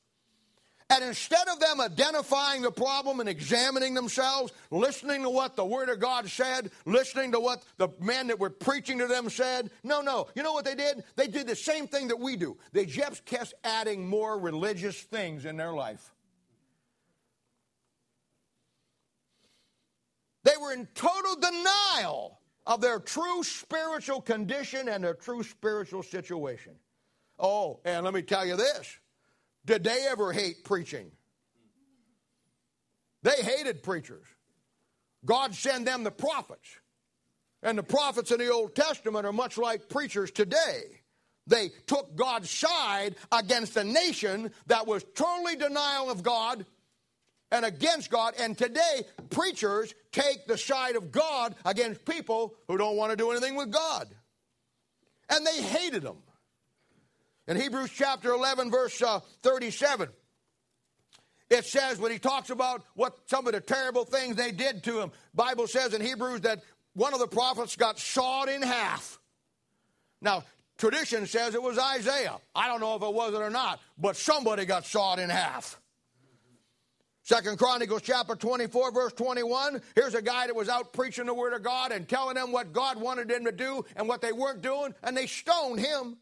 [0.88, 5.90] And instead of them identifying the problem and examining themselves, listening to what the Word
[5.90, 10.00] of God said, listening to what the men that were preaching to them said, no,
[10.00, 10.26] no.
[10.34, 11.04] You know what they did?
[11.14, 12.56] They did the same thing that we do.
[12.72, 16.12] They just kept adding more religious things in their life.
[20.42, 22.39] They were in total denial
[22.70, 26.72] of their true spiritual condition and their true spiritual situation.
[27.36, 28.96] Oh, and let me tell you this
[29.66, 31.10] did they ever hate preaching?
[33.22, 34.24] They hated preachers.
[35.24, 36.68] God sent them the prophets.
[37.62, 41.02] And the prophets in the Old Testament are much like preachers today.
[41.46, 46.64] They took God's side against a nation that was totally denial of God
[47.50, 48.34] and against God.
[48.38, 53.30] And today, preachers take the side of God against people who don't want to do
[53.30, 54.08] anything with God.
[55.28, 56.18] And they hated them.
[57.46, 60.08] In Hebrews chapter 11, verse uh, 37,
[61.48, 65.00] it says when he talks about what some of the terrible things they did to
[65.00, 66.60] him, Bible says in Hebrews that
[66.94, 69.18] one of the prophets got sawed in half.
[70.20, 70.44] Now,
[70.78, 72.36] tradition says it was Isaiah.
[72.54, 75.79] I don't know if it was it or not, but somebody got sawed in half.
[77.30, 79.80] Second Chronicles chapter 24, verse 21.
[79.94, 82.72] Here's a guy that was out preaching the word of God and telling them what
[82.72, 86.16] God wanted them to do and what they weren't doing, and they stoned him.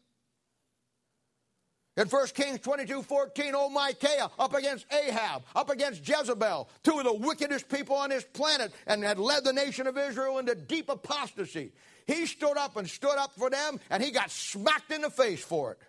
[1.97, 7.05] In 1 Kings 22, 14, old Micaiah up against Ahab, up against Jezebel, two of
[7.05, 10.89] the wickedest people on this planet, and had led the nation of Israel into deep
[10.89, 11.71] apostasy.
[12.05, 15.43] He stood up and stood up for them, and he got smacked in the face
[15.43, 15.79] for it.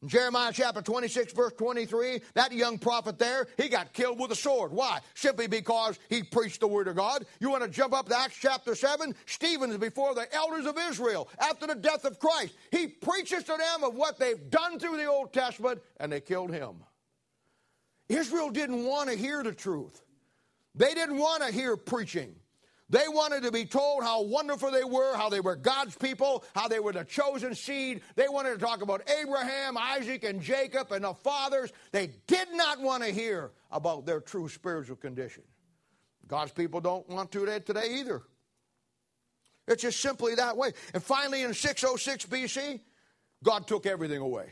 [0.00, 4.36] In Jeremiah chapter 26, verse 23, that young prophet there, he got killed with a
[4.36, 4.70] sword.
[4.70, 5.00] Why?
[5.14, 7.26] Simply because he preached the word of God.
[7.40, 9.12] You want to jump up to Acts chapter 7?
[9.26, 12.54] Stephen is before the elders of Israel after the death of Christ.
[12.70, 16.52] He preaches to them of what they've done through the Old Testament, and they killed
[16.52, 16.76] him.
[18.08, 20.02] Israel didn't want to hear the truth,
[20.76, 22.36] they didn't want to hear preaching.
[22.90, 26.68] They wanted to be told how wonderful they were, how they were God's people, how
[26.68, 28.00] they were the chosen seed.
[28.16, 31.70] They wanted to talk about Abraham, Isaac, and Jacob and the fathers.
[31.92, 35.42] They did not want to hear about their true spiritual condition.
[36.26, 38.22] God's people don't want to today either.
[39.66, 40.72] It's just simply that way.
[40.94, 42.80] And finally, in 606 BC,
[43.44, 44.46] God took everything away.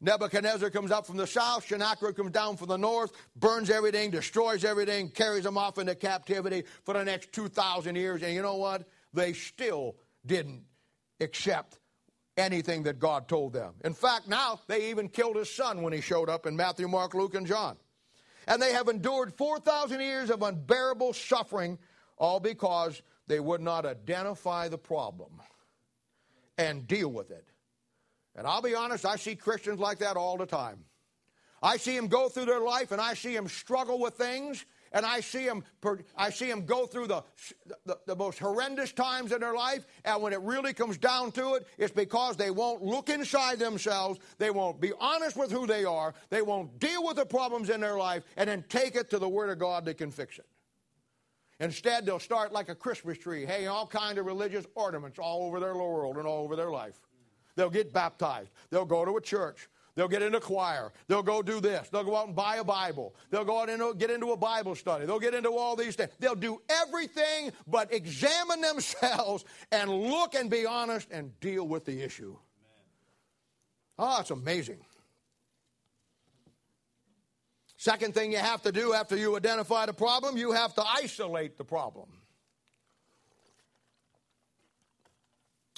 [0.00, 4.64] Nebuchadnezzar comes up from the south, Sennacherib comes down from the north, burns everything, destroys
[4.64, 8.22] everything, carries them off into captivity for the next 2,000 years.
[8.22, 8.88] And you know what?
[9.12, 10.64] They still didn't
[11.20, 11.78] accept
[12.38, 13.74] anything that God told them.
[13.84, 17.12] In fact, now they even killed his son when he showed up in Matthew, Mark,
[17.12, 17.76] Luke, and John.
[18.46, 21.78] And they have endured 4,000 years of unbearable suffering,
[22.16, 25.30] all because they would not identify the problem
[26.56, 27.46] and deal with it.
[28.40, 30.78] And I'll be honest, I see Christians like that all the time.
[31.62, 35.04] I see them go through their life and I see them struggle with things and
[35.04, 35.62] I see them,
[36.16, 37.22] I see them go through the,
[37.84, 41.54] the, the, most horrendous times in their life, and when it really comes down to
[41.54, 45.84] it, it's because they won't look inside themselves, they won't be honest with who they
[45.84, 49.20] are, they won't deal with the problems in their life, and then take it to
[49.20, 50.46] the Word of God that can fix it.
[51.60, 55.60] Instead, they'll start like a Christmas tree, hanging all kinds of religious ornaments all over
[55.60, 56.98] their world and all over their life.
[57.56, 58.50] They'll get baptized.
[58.70, 59.68] They'll go to a church.
[59.96, 60.92] They'll get in a choir.
[61.08, 61.88] They'll go do this.
[61.88, 63.14] They'll go out and buy a Bible.
[63.30, 65.04] They'll go out and uh, get into a Bible study.
[65.04, 66.10] They'll get into all these things.
[66.20, 72.02] They'll do everything but examine themselves and look and be honest and deal with the
[72.02, 72.36] issue.
[73.98, 74.78] Oh, it's amazing.
[77.76, 81.58] Second thing you have to do after you identify the problem, you have to isolate
[81.58, 82.08] the problem.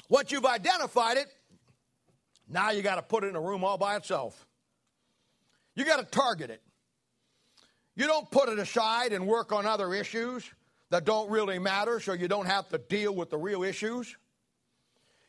[0.09, 1.29] Once you've identified it,
[2.53, 4.47] now you got to put it in a room all by itself.
[5.75, 6.63] You got to target it.
[7.95, 10.49] You don't put it aside and work on other issues
[10.91, 14.17] that don't really matter so you don't have to deal with the real issues.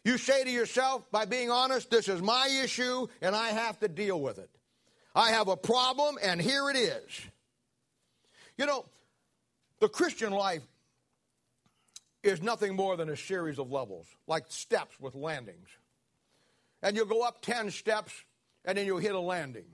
[0.04, 3.88] You say to yourself, by being honest, this is my issue and I have to
[3.88, 4.50] deal with it.
[5.16, 7.22] I have a problem and here it is.
[8.58, 8.86] You know,
[9.80, 10.64] the Christian life
[12.22, 15.70] is nothing more than a series of levels, like steps with landings
[16.84, 18.14] and you'll go up 10 steps,
[18.66, 19.66] and then you'll hit a landing.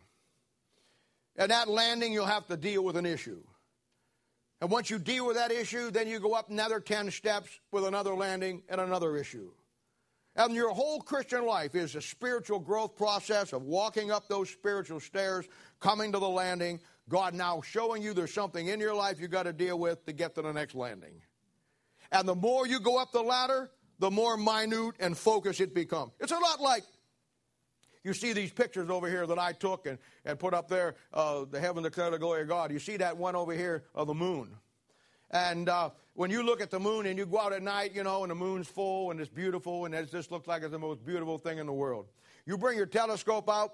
[1.36, 3.41] And that landing, you'll have to deal with an issue.
[4.62, 7.86] And once you deal with that issue, then you go up another 10 steps with
[7.86, 9.51] another landing and another issue.
[10.36, 14.99] And your whole Christian life is a spiritual growth process of walking up those spiritual
[14.99, 15.47] stairs,
[15.80, 19.43] coming to the landing, God now showing you there's something in your life you've got
[19.43, 21.22] to deal with to get to the next landing.
[22.12, 26.12] And the more you go up the ladder, the more minute and focused it becomes.
[26.20, 26.84] It's a lot like
[28.04, 31.45] you see these pictures over here that I took and, and put up there, uh,
[31.50, 32.72] the heaven declare the glory of God.
[32.72, 34.56] You see that one over here of the moon.
[35.32, 38.04] And uh, when you look at the moon and you go out at night, you
[38.04, 40.80] know, and the moon's full and it's beautiful and it just looks like it's the
[40.80, 42.08] most beautiful thing in the world.
[42.45, 43.74] You bring your telescope out,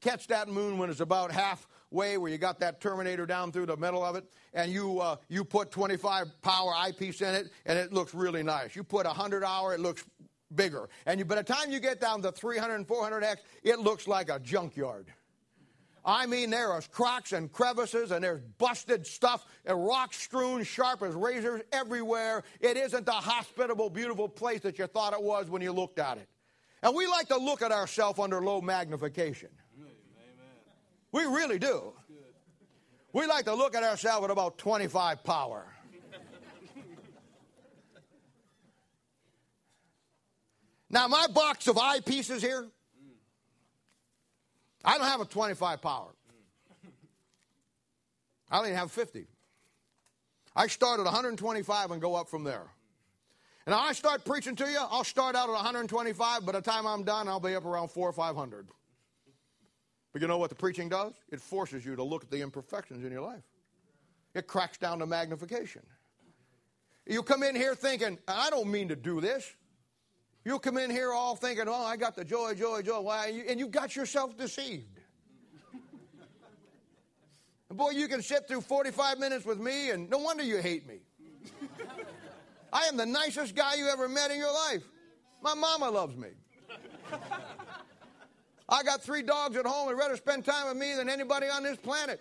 [0.00, 3.76] catch that moon when it's about halfway, where you got that terminator down through the
[3.76, 7.92] middle of it, and you uh, you put 25 power eyepiece in it, and it
[7.92, 8.74] looks really nice.
[8.74, 10.04] You put 100 hour, it looks
[10.56, 10.88] bigger.
[11.04, 14.30] And you, by the time you get down to 300 and 400x, it looks like
[14.30, 15.06] a junkyard.
[16.04, 21.02] I mean, there are cracks and crevices, and there's busted stuff, and rocks strewn sharp
[21.02, 22.44] as razors everywhere.
[22.60, 26.18] It isn't the hospitable, beautiful place that you thought it was when you looked at
[26.18, 26.28] it.
[26.84, 29.48] And we like to look at ourselves under low magnification.
[29.76, 29.90] Amen.
[31.10, 31.92] We really do.
[33.12, 35.66] We like to look at ourselves at about 25 power.
[40.88, 42.66] Now, my box of eyepieces here,
[44.84, 46.10] I don't have a 25 power.
[48.50, 49.26] I don't even have 50.
[50.54, 52.68] I start at 125 and go up from there.
[53.66, 56.46] And I start preaching to you, I'll start out at 125.
[56.46, 58.68] By the time I'm done, I'll be up around four or 500.
[60.12, 61.14] But you know what the preaching does?
[61.30, 63.42] It forces you to look at the imperfections in your life.
[64.34, 65.82] It cracks down to magnification.
[67.06, 69.52] You come in here thinking, I don't mean to do this.
[70.46, 73.00] You'll come in here all thinking, oh, I got the joy, joy, joy.
[73.00, 73.42] Why?
[73.48, 75.00] And you got yourself deceived.
[77.68, 80.86] and boy, you can sit through 45 minutes with me, and no wonder you hate
[80.86, 81.00] me.
[82.72, 84.84] I am the nicest guy you ever met in your life.
[85.42, 86.28] My mama loves me.
[88.68, 91.64] I got three dogs at home and rather spend time with me than anybody on
[91.64, 92.20] this planet.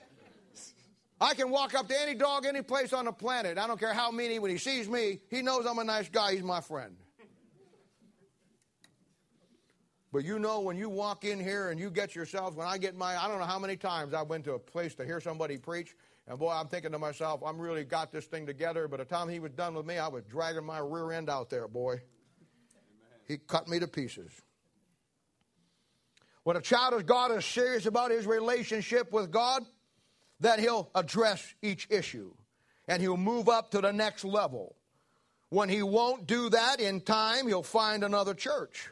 [1.21, 3.59] I can walk up to any dog, any place on the planet.
[3.59, 6.09] I don't care how mean he, when he sees me, he knows I'm a nice
[6.09, 6.33] guy.
[6.33, 6.95] He's my friend.
[10.15, 12.95] But you know, when you walk in here and you get yourself, when I get
[12.95, 15.57] my, I don't know how many times I went to a place to hear somebody
[15.57, 15.93] preach,
[16.25, 18.87] and boy, I'm thinking to myself, I'm really got this thing together.
[18.87, 21.49] But the time he was done with me, I was dragging my rear end out
[21.49, 21.95] there, boy.
[21.95, 22.01] Amen.
[23.27, 24.31] He cut me to pieces.
[26.43, 29.63] When a child of God is serious about his relationship with God,
[30.39, 32.31] then he'll address each issue
[32.87, 34.77] and he'll move up to the next level.
[35.49, 38.91] When he won't do that in time, he'll find another church.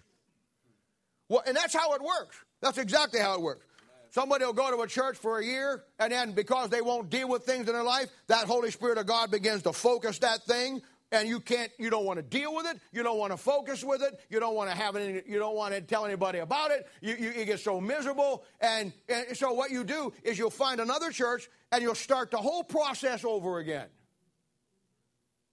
[1.30, 2.38] Well, and that's how it works.
[2.62, 3.66] That's exactly how it works.
[4.12, 7.28] Somebody will go to a church for a year, and then because they won't deal
[7.28, 10.84] with things in their life, that Holy Spirit of God begins to focus that thing,
[11.12, 13.84] and you can't, you don't want to deal with it, you don't want to focus
[13.84, 16.70] with it, you don't want to have any, you don't want to tell anybody about
[16.70, 16.88] it.
[17.02, 20.80] You, you, you get so miserable, and, and so what you do is you'll find
[20.80, 23.88] another church, and you'll start the whole process over again.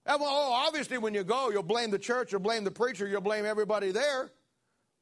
[0.04, 3.20] And well, obviously, when you go, you'll blame the church, you'll blame the preacher, you'll
[3.22, 4.30] blame everybody there.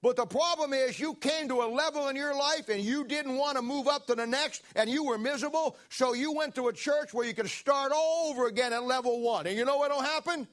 [0.01, 3.37] But the problem is, you came to a level in your life and you didn't
[3.37, 6.69] want to move up to the next and you were miserable, so you went to
[6.69, 9.49] a church where you could start all over again at level one.
[9.49, 10.47] And you know what'll happen?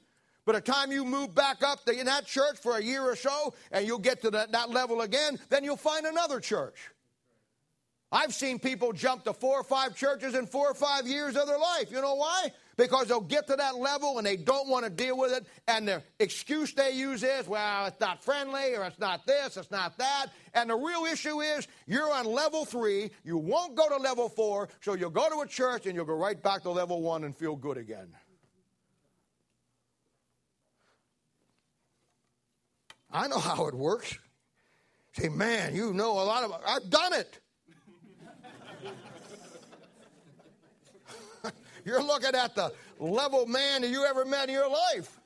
[0.46, 3.54] By the time you move back up in that church for a year or so
[3.70, 6.90] and you'll get to that, that level again, then you'll find another church.
[8.10, 11.46] I've seen people jump to four or five churches in four or five years of
[11.46, 11.90] their life.
[11.90, 12.52] You know why?
[12.76, 15.46] Because they'll get to that level and they don't want to deal with it.
[15.66, 19.70] And the excuse they use is, well, it's not friendly or it's not this, it's
[19.70, 20.26] not that.
[20.52, 24.68] And the real issue is you're on level three, you won't go to level four,
[24.80, 27.34] so you'll go to a church and you'll go right back to level one and
[27.34, 28.08] feel good again.
[33.10, 34.18] I know how it works.
[35.12, 37.40] Say, man, you know a lot of I've done it.
[41.86, 45.20] You're looking at the level man that you ever met in your life.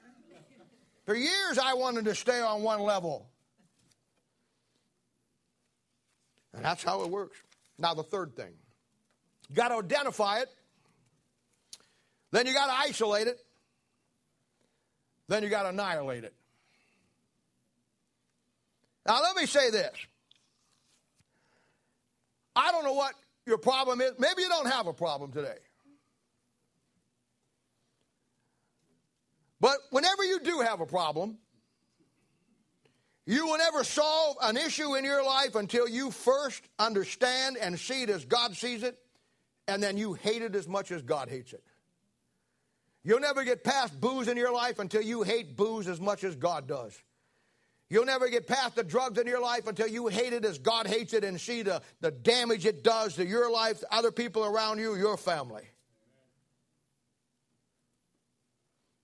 [1.06, 3.26] For years, I wanted to stay on one level.
[6.52, 7.38] And that's how it works.
[7.78, 8.52] Now, the third thing
[9.48, 10.48] you got to identify it,
[12.30, 13.38] then you got to isolate it,
[15.28, 16.34] then you got to annihilate it.
[19.06, 19.96] Now, let me say this.
[22.54, 23.14] I don't know what
[23.46, 24.12] your problem is.
[24.18, 25.56] Maybe you don't have a problem today.
[29.60, 31.38] But whenever you do have a problem,
[33.26, 38.02] you will never solve an issue in your life until you first understand and see
[38.02, 38.98] it as God sees it,
[39.68, 41.62] and then you hate it as much as God hates it.
[43.04, 46.36] You'll never get past booze in your life until you hate booze as much as
[46.36, 47.00] God does.
[47.88, 50.86] You'll never get past the drugs in your life until you hate it as God
[50.86, 54.44] hates it and see the, the damage it does to your life, to other people
[54.44, 55.69] around you, your family.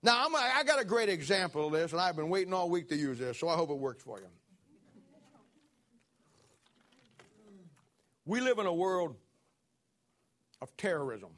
[0.06, 2.88] Now, I'm, I got a great example of this, and I've been waiting all week
[2.90, 4.28] to use this, so I hope it works for you.
[8.24, 9.16] We live in a world
[10.62, 11.30] of terrorism.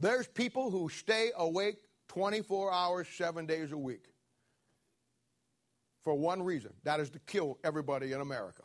[0.00, 1.76] There's people who stay awake
[2.08, 4.06] 24 hours, seven days a week
[6.02, 8.64] for one reason that is to kill everybody in America.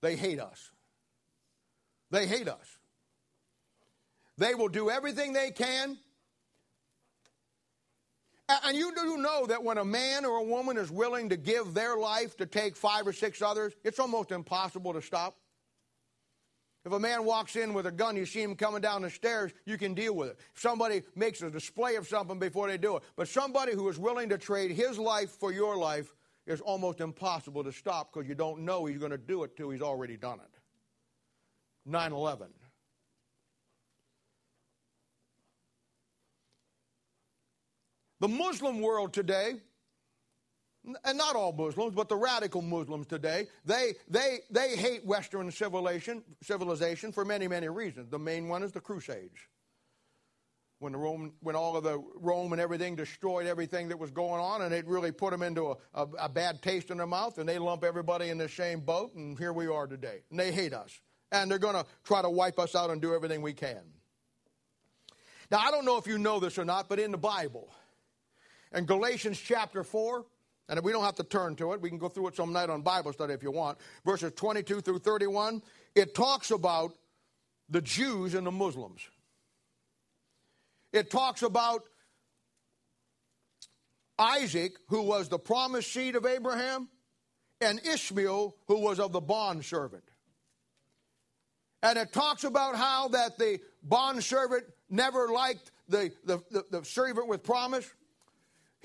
[0.00, 0.72] They hate us.
[2.10, 2.78] They hate us.
[4.38, 5.98] They will do everything they can.
[8.48, 11.74] And you do know that when a man or a woman is willing to give
[11.74, 15.36] their life to take five or six others, it's almost impossible to stop.
[16.84, 19.50] If a man walks in with a gun, you see him coming down the stairs,
[19.64, 20.38] you can deal with it.
[20.54, 23.02] If somebody makes a display of something before they do it.
[23.16, 26.14] But somebody who is willing to trade his life for your life
[26.46, 29.70] is almost impossible to stop because you don't know he's going to do it till
[29.70, 30.60] he's already done it.
[31.86, 32.46] 9 11.
[38.20, 39.54] The Muslim world today,
[41.04, 46.22] and not all Muslims, but the radical Muslims today, they, they, they hate Western civilization,
[46.42, 48.08] civilization for many, many reasons.
[48.10, 49.38] The main one is the Crusades.
[50.78, 54.40] When, the Roman, when all of the Rome and everything destroyed everything that was going
[54.40, 57.38] on, and it really put them into a, a, a bad taste in their mouth,
[57.38, 60.20] and they lump everybody in the same boat, and here we are today.
[60.30, 61.00] And they hate us.
[61.32, 63.82] And they're going to try to wipe us out and do everything we can.
[65.50, 67.70] Now, I don't know if you know this or not, but in the Bible,
[68.76, 70.24] in Galatians chapter 4,
[70.68, 72.70] and we don't have to turn to it, we can go through it some night
[72.70, 75.62] on Bible study if you want, verses 22 through 31,
[75.94, 76.92] it talks about
[77.70, 79.00] the Jews and the Muslims.
[80.92, 81.82] It talks about
[84.18, 86.88] Isaac, who was the promised seed of Abraham,
[87.60, 90.04] and Ishmael, who was of the bondservant.
[91.82, 97.28] And it talks about how that the bondservant never liked the, the, the, the servant
[97.28, 97.90] with promise.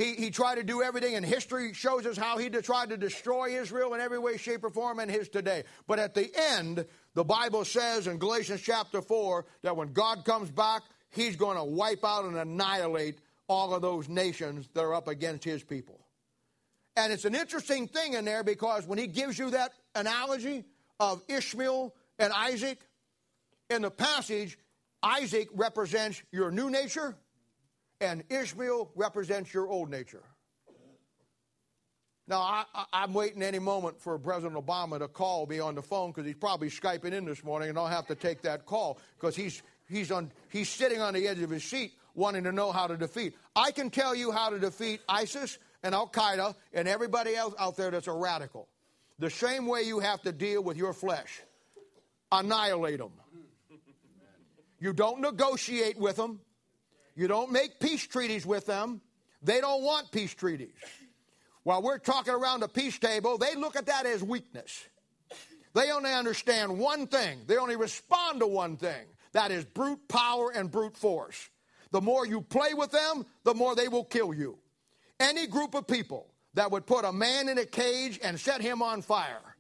[0.02, 3.60] He, he tried to do everything, and history shows us how he tried to destroy
[3.62, 5.64] Israel in every way, shape, or form, and his today.
[5.86, 10.50] But at the end, the Bible says in Galatians chapter 4 that when God comes
[10.50, 10.82] back,
[11.12, 15.44] he's going to wipe out and annihilate all of those nations that are up against
[15.44, 16.00] his people.
[16.96, 20.66] And it's an interesting thing in there because when he gives you that analogy
[21.00, 22.80] of Ishmael and Isaac,
[23.70, 24.58] in the passage,
[25.04, 27.16] Isaac represents your new nature,
[28.02, 30.24] and Ishmael represents your old nature.
[32.28, 36.12] Now, I, am waiting any moment for President Obama to call me on the phone
[36.12, 39.36] because he's probably Skyping in this morning, and I'll have to take that call because
[39.36, 42.88] he's, he's, on, he's sitting on the edge of his seat wanting to know how
[42.88, 43.36] to defeat.
[43.56, 47.76] I can tell you how to defeat ISIS and Al Qaeda and everybody else out
[47.76, 48.68] there that's a radical.
[49.20, 51.42] The same way you have to deal with your flesh
[52.32, 53.12] annihilate them.
[54.80, 56.40] You don't negotiate with them.
[57.16, 59.02] You don't make peace treaties with them.
[59.44, 60.74] They don't want peace treaties.
[61.64, 64.86] While we're talking around a peace table, they look at that as weakness.
[65.74, 70.52] They only understand one thing, they only respond to one thing that is brute power
[70.54, 71.50] and brute force.
[71.92, 74.58] The more you play with them, the more they will kill you.
[75.20, 78.82] Any group of people that would put a man in a cage and set him
[78.82, 79.51] on fire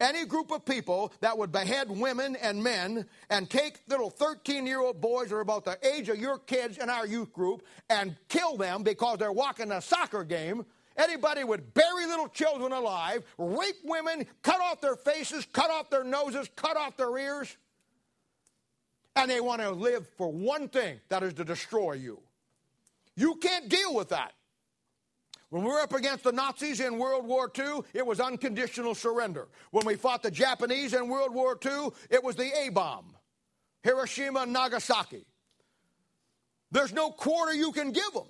[0.00, 4.80] any group of people that would behead women and men and take little 13 year
[4.80, 8.56] old boys are about the age of your kids in our youth group and kill
[8.56, 10.64] them because they're walking a soccer game.
[10.96, 16.04] Anybody would bury little children alive, rape women, cut off their faces, cut off their
[16.04, 17.56] noses, cut off their ears.
[19.16, 22.20] And they want to live for one thing that is to destroy you.
[23.16, 24.32] You can't deal with that.
[25.50, 29.48] When we were up against the Nazis in World War II, it was unconditional surrender.
[29.72, 33.16] When we fought the Japanese in World War II, it was the A bomb
[33.82, 35.26] Hiroshima Nagasaki.
[36.70, 38.28] There's no quarter you can give them.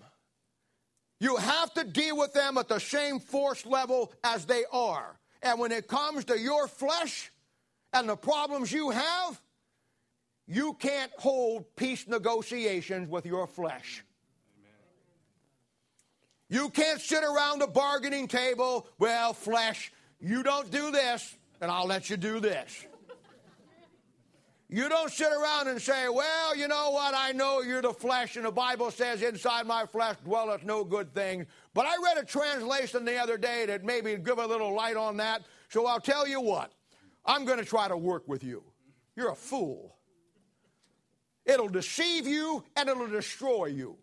[1.18, 5.18] You have to deal with them at the same force level as they are.
[5.42, 7.30] And when it comes to your flesh
[7.92, 9.40] and the problems you have,
[10.46, 14.02] you can't hold peace negotiations with your flesh.
[16.50, 21.86] You can't sit around a bargaining table, well, flesh, you don't do this, and I'll
[21.86, 22.86] let you do this.
[24.68, 27.12] You don't sit around and say, Well, you know what?
[27.16, 31.12] I know you're the flesh, and the Bible says, Inside my flesh dwelleth no good
[31.12, 31.46] thing.
[31.74, 35.16] But I read a translation the other day that maybe give a little light on
[35.16, 35.42] that.
[35.70, 36.72] So I'll tell you what,
[37.24, 38.62] I'm going to try to work with you.
[39.16, 39.96] You're a fool.
[41.44, 43.96] It'll deceive you and it'll destroy you.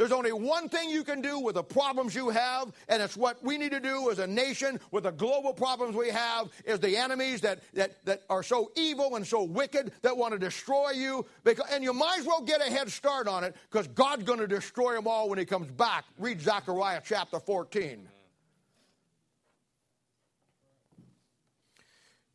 [0.00, 3.44] There's only one thing you can do with the problems you have, and it's what
[3.44, 6.96] we need to do as a nation with the global problems we have, is the
[6.96, 11.26] enemies that, that, that are so evil and so wicked that want to destroy you.
[11.44, 14.38] Because, and you might as well get a head start on it because God's going
[14.38, 16.06] to destroy them all when he comes back.
[16.16, 18.08] Read Zechariah chapter 14.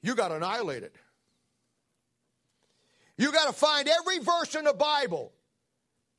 [0.04, 0.92] You got annihilated.
[3.18, 5.32] You got to find every verse in the Bible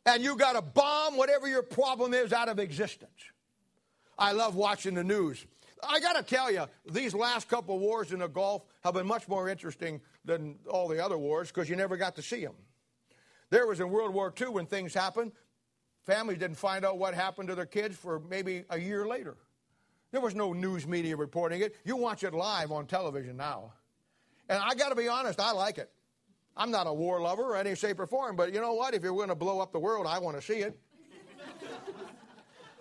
[0.06, 3.10] and you got to bomb whatever your problem is out of existence.
[4.18, 5.44] I love watching the news.
[5.86, 9.28] I got to tell you, these last couple wars in the Gulf have been much
[9.28, 12.54] more interesting than all the other wars because you never got to see them.
[13.50, 15.32] There was in World War II when things happened,
[16.04, 19.36] families didn't find out what happened to their kids for maybe a year later.
[20.12, 21.76] There was no news media reporting it.
[21.84, 23.74] You watch it live on television now.
[24.48, 25.90] And I got to be honest, I like it.
[26.56, 28.94] I'm not a war lover or any shape or form, but you know what?
[28.94, 30.78] If you're going to blow up the world, I want to see it.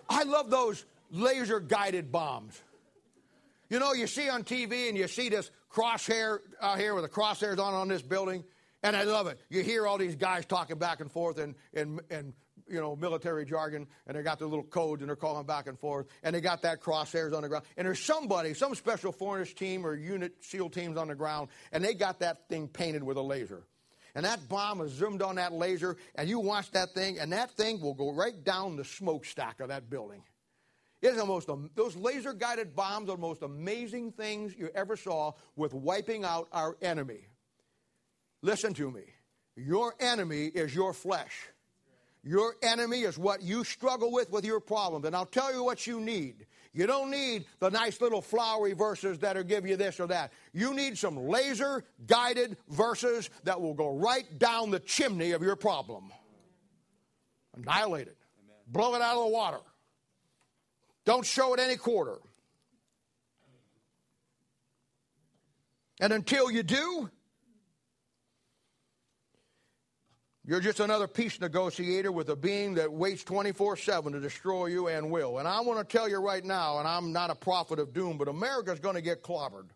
[0.08, 2.60] I love those laser guided bombs.
[3.68, 7.10] You know, you see on TV and you see this crosshair out here with the
[7.10, 8.44] crosshairs on on this building,
[8.82, 9.40] and I love it.
[9.50, 12.32] You hear all these guys talking back and forth and, in, in
[12.68, 15.78] you know, military jargon, and they got their little codes and they're calling back and
[15.78, 17.64] forth, and they got that crosshairs on the ground.
[17.76, 21.84] And there's somebody, some special forces team or unit SEAL teams on the ground, and
[21.84, 23.64] they got that thing painted with a laser.
[24.14, 27.50] And that bomb is zoomed on that laser, and you watch that thing, and that
[27.50, 30.22] thing will go right down the smokestack of that building.
[31.02, 35.32] It's the most, those laser guided bombs are the most amazing things you ever saw
[35.54, 37.28] with wiping out our enemy.
[38.42, 39.02] Listen to me.
[39.54, 41.48] Your enemy is your flesh.
[42.26, 45.06] Your enemy is what you struggle with with your problems.
[45.06, 46.46] And I'll tell you what you need.
[46.72, 50.32] You don't need the nice little flowery verses that'll give you this or that.
[50.52, 55.54] You need some laser guided verses that will go right down the chimney of your
[55.54, 56.10] problem.
[57.56, 58.18] Annihilate it.
[58.42, 58.56] Amen.
[58.66, 59.60] Blow it out of the water.
[61.04, 62.18] Don't show it any quarter.
[66.00, 67.08] And until you do,
[70.48, 74.86] You're just another peace negotiator with a being that waits 24 7 to destroy you
[74.86, 75.38] and will.
[75.38, 78.16] And I want to tell you right now, and I'm not a prophet of doom,
[78.16, 79.70] but America's going to get clobbered.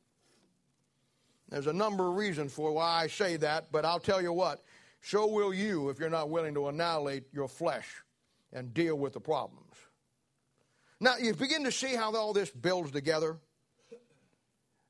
[1.48, 4.62] There's a number of reasons for why I say that, but I'll tell you what,
[5.02, 7.88] so will you if you're not willing to annihilate your flesh
[8.52, 9.74] and deal with the problems.
[11.00, 13.38] Now, you begin to see how all this builds together.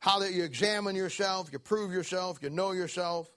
[0.00, 3.30] How that you examine yourself, you prove yourself, you know yourself.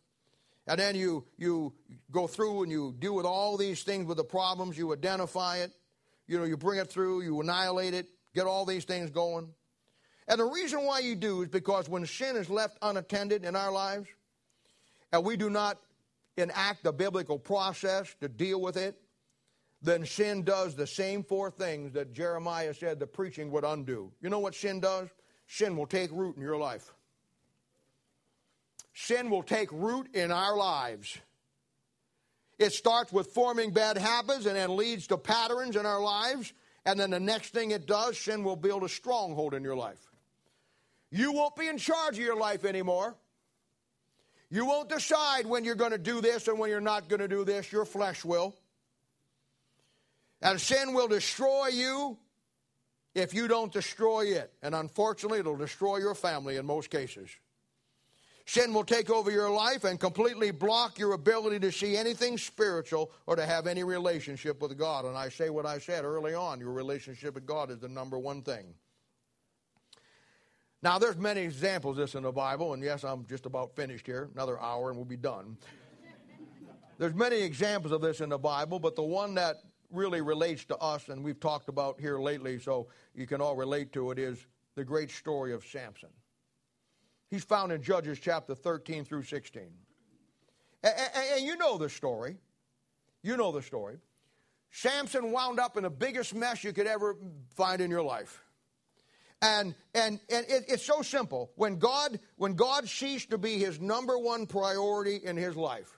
[0.68, 1.74] And then you, you
[2.12, 5.72] go through and you deal with all these things with the problems, you identify it,
[6.28, 9.50] you know, you bring it through, you annihilate it, get all these things going.
[10.28, 13.72] And the reason why you do is because when sin is left unattended in our
[13.72, 14.08] lives,
[15.12, 15.80] and we do not
[16.38, 18.96] enact the biblical process to deal with it,
[19.82, 24.14] then sin does the same four things that Jeremiah said the preaching would undo.
[24.22, 25.10] You know what sin does?
[25.48, 26.94] Sin will take root in your life
[28.94, 31.18] sin will take root in our lives.
[32.60, 36.54] It starts with forming bad habits and then leads to patterns in our lives.
[36.86, 40.12] And then the next thing it does, sin will build a stronghold in your life.
[41.10, 43.16] You won't be in charge of your life anymore.
[44.50, 47.28] You won't decide when you're going to do this and when you're not going to
[47.28, 47.72] do this.
[47.72, 48.56] Your flesh will.
[50.42, 52.18] And sin will destroy you
[53.16, 54.52] if you don't destroy it.
[54.62, 57.30] And unfortunately, it'll destroy your family in most cases.
[58.46, 63.12] Sin will take over your life and completely block your ability to see anything spiritual
[63.26, 65.06] or to have any relationship with God.
[65.06, 68.20] And I say what I said early on your relationship with God is the number
[68.20, 68.74] one thing.
[70.82, 74.06] Now, there's many examples of this in the Bible, and yes, I'm just about finished
[74.06, 74.30] here.
[74.34, 75.58] Another hour and we'll be done.
[76.98, 79.58] There's many examples of this in the Bible, but the one that
[79.90, 83.94] really relates to us, and we've talked about here lately, so you can all relate
[83.94, 86.10] to it, is the great story of Samson.
[87.34, 89.64] He's found in Judges chapter 13 through 16.
[89.64, 89.74] And,
[90.84, 92.38] and, and you know the story.
[93.24, 93.98] You know the story.
[94.70, 97.16] Samson wound up in the biggest mess you could ever
[97.56, 98.40] find in your life.
[99.42, 101.50] And, and, and it, it's so simple.
[101.56, 105.98] When God, when God ceased to be his number one priority in his life,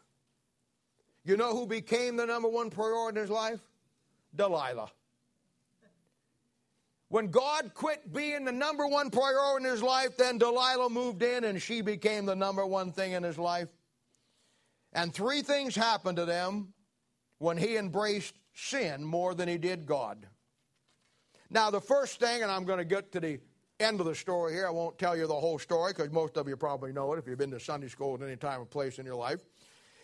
[1.25, 3.59] you know who became the number one priority in his life?
[4.33, 4.89] Delilah.
[7.09, 11.43] When God quit being the number one priority in his life, then Delilah moved in
[11.43, 13.69] and she became the number one thing in his life.
[14.93, 16.73] And three things happened to them
[17.37, 20.25] when he embraced sin more than he did God.
[21.49, 23.39] Now, the first thing, and I'm going to get to the
[23.79, 26.47] end of the story here, I won't tell you the whole story because most of
[26.47, 28.97] you probably know it if you've been to Sunday school at any time or place
[28.97, 29.41] in your life.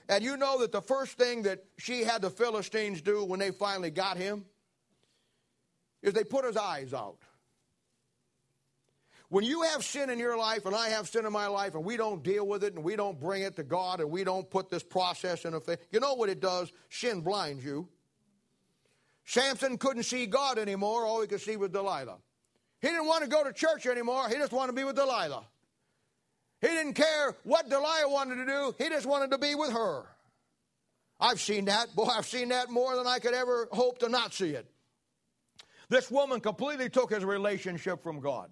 [0.08, 3.52] And you know that the first thing that she had the Philistines do when they
[3.52, 4.46] finally got him
[6.02, 7.18] is they put his eyes out.
[9.30, 11.86] When you have sin in your life and I have sin in my life and
[11.86, 14.50] we don't deal with it and we don't bring it to God and we don't
[14.50, 16.70] put this process in effect, you know what it does?
[16.90, 17.88] Sin blinds you.
[19.24, 21.06] Samson couldn't see God anymore.
[21.06, 22.18] All he could see was Delilah.
[22.82, 24.28] He didn't want to go to church anymore.
[24.28, 25.46] He just wanted to be with Delilah.
[26.60, 28.76] He didn't care what Delilah wanted to do.
[28.78, 30.04] He just wanted to be with her.
[31.22, 31.96] I've seen that.
[31.96, 34.70] Boy, I've seen that more than I could ever hope to not see it.
[35.92, 38.50] This woman completely took his relationship from God.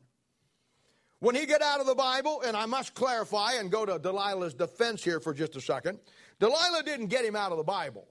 [1.19, 4.53] When he got out of the Bible, and I must clarify and go to Delilah's
[4.53, 5.99] defense here for just a second,
[6.41, 8.09] Delilah didn't get him out of the Bible.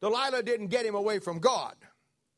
[0.00, 1.74] Delilah didn't get him away from God.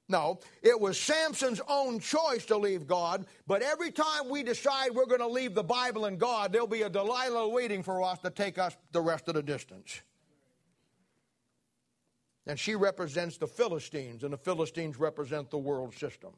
[0.08, 5.06] No, it was Samson's own choice to leave God, but every time we decide we're
[5.06, 8.30] going to leave the Bible and God, there'll be a Delilah waiting for us to
[8.30, 10.02] take us the rest of the distance.
[12.48, 16.32] And she represents the Philistines, and the Philistines represent the world system.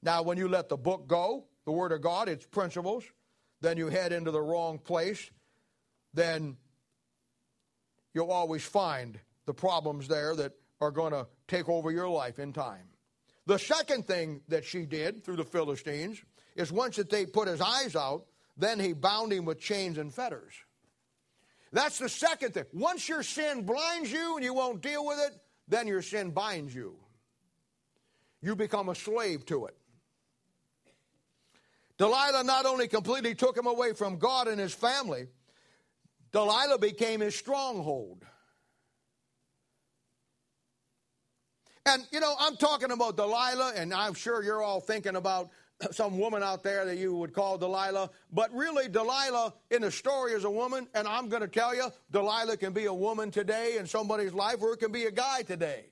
[0.00, 3.04] Now, when you let the book go, the Word of God, its principles,
[3.60, 5.28] then you head into the wrong place,
[6.12, 6.56] then
[8.14, 12.52] you'll always find the problems there that are going to take over your life in
[12.52, 12.88] time.
[13.46, 16.22] The second thing that she did through the Philistines
[16.54, 18.26] is once that they put his eyes out,
[18.56, 20.54] then he bound him with chains and fetters.
[21.74, 22.66] That's the second thing.
[22.72, 25.32] Once your sin blinds you and you won't deal with it,
[25.66, 26.94] then your sin binds you.
[28.40, 29.76] You become a slave to it.
[31.98, 35.26] Delilah not only completely took him away from God and his family,
[36.30, 38.24] Delilah became his stronghold.
[41.86, 45.50] And, you know, I'm talking about Delilah, and I'm sure you're all thinking about
[45.92, 50.32] some woman out there that you would call Delilah, but really Delilah in the story
[50.32, 53.76] is a woman, and I'm going to tell you, Delilah can be a woman today
[53.78, 55.86] in somebody's life, or it can be a guy today.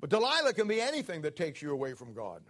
[0.00, 2.42] But Delilah can be anything that takes you away from God.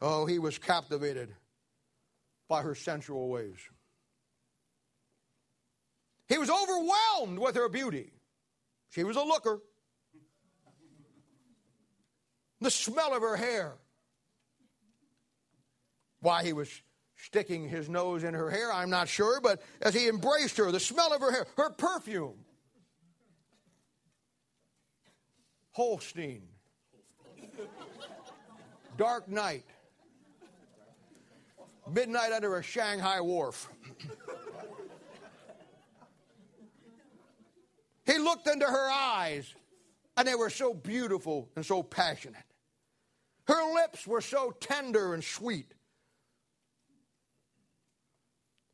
[0.00, 1.34] Oh, he was captivated
[2.48, 3.58] by her sensual ways.
[6.28, 8.12] He was overwhelmed with her beauty.
[8.90, 9.60] She was a looker
[12.60, 13.74] the smell of her hair.
[16.20, 16.68] Why he was
[17.16, 20.80] sticking his nose in her hair, I'm not sure, but as he embraced her, the
[20.80, 22.44] smell of her hair, her perfume.
[25.72, 26.42] Holstein.
[28.96, 29.64] Dark night.
[31.92, 33.68] Midnight under a Shanghai wharf.
[38.04, 39.54] he looked into her eyes,
[40.16, 42.47] and they were so beautiful and so passionate.
[43.48, 45.72] Her lips were so tender and sweet.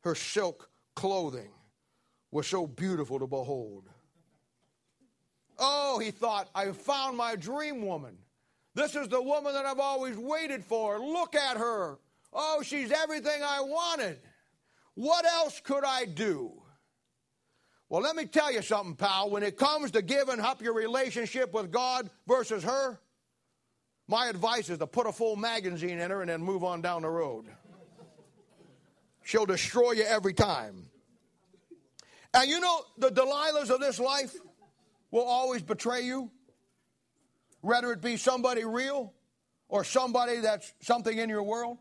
[0.01, 1.49] Her silk clothing
[2.29, 3.89] was so beautiful to behold.
[5.57, 8.17] Oh, he thought, I found my dream woman.
[8.75, 10.99] This is the woman that I've always waited for.
[10.99, 11.97] Look at her.
[12.33, 14.19] Oh, she's everything I wanted.
[14.95, 16.51] What else could I do?
[17.87, 19.29] Well, let me tell you something, pal.
[19.29, 22.99] When it comes to giving up your relationship with God versus her,
[24.07, 27.01] my advice is to put a full magazine in her and then move on down
[27.01, 27.45] the road.
[29.23, 30.85] She'll destroy you every time.
[32.33, 34.35] And you know, the Delilahs of this life,
[35.15, 36.29] will always betray you?
[37.61, 39.13] Whether it be somebody real
[39.69, 41.77] or somebody that's something in your world?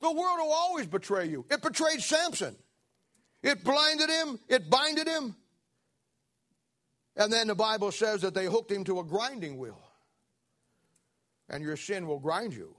[0.00, 1.44] The world will always betray you.
[1.50, 2.56] It betrayed Samson.
[3.42, 5.34] It blinded him, it binded him.
[7.16, 9.80] And then the Bible says that they hooked him to a grinding wheel.
[11.50, 12.74] And your sin will grind you.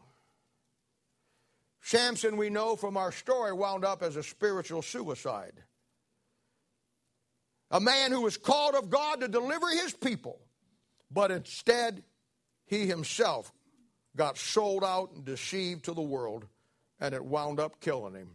[1.81, 5.53] Samson, we know from our story, wound up as a spiritual suicide.
[7.69, 10.39] A man who was called of God to deliver his people,
[11.09, 12.03] but instead
[12.65, 13.51] he himself
[14.15, 16.45] got sold out and deceived to the world,
[16.99, 18.29] and it wound up killing him.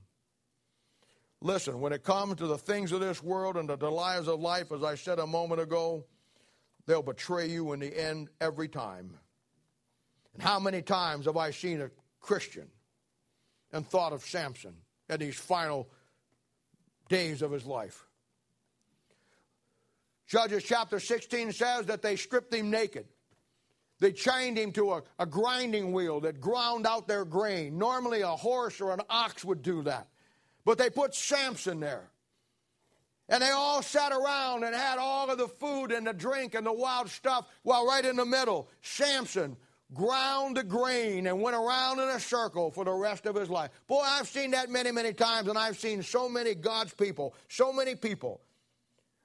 [1.41, 4.73] Listen, when it comes to the things of this world and the delights of life,
[4.73, 6.05] as I said a moment ago,
[6.87, 9.19] they'll betray you in the end every time.
[10.37, 12.69] And how many times have I seen a Christian
[13.73, 14.75] and thought of Samson
[15.09, 15.89] in these final
[17.09, 18.05] days of his life?
[20.27, 23.07] Judges chapter 16 says that they stripped him naked.
[23.99, 27.79] They chained him to a, a grinding wheel that ground out their grain.
[27.79, 30.07] Normally, a horse or an ox would do that.
[30.67, 32.11] But they put Samson there.
[33.31, 36.67] And they all sat around and had all of the food and the drink and
[36.67, 39.57] the wild stuff while right in the middle, Samson
[39.95, 43.71] ground the grain and went around in a circle for the rest of his life.
[43.87, 47.73] Boy, I've seen that many, many times, and I've seen so many God's people, so
[47.73, 48.41] many people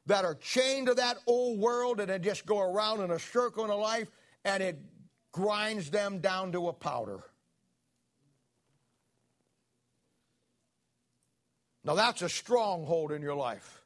[0.06, 3.64] that are chained to that old world and they just go around in a circle
[3.64, 4.10] in a life
[4.44, 4.80] and it
[5.32, 7.24] grinds them down to a powder.
[11.84, 13.81] Now that's a stronghold in your life.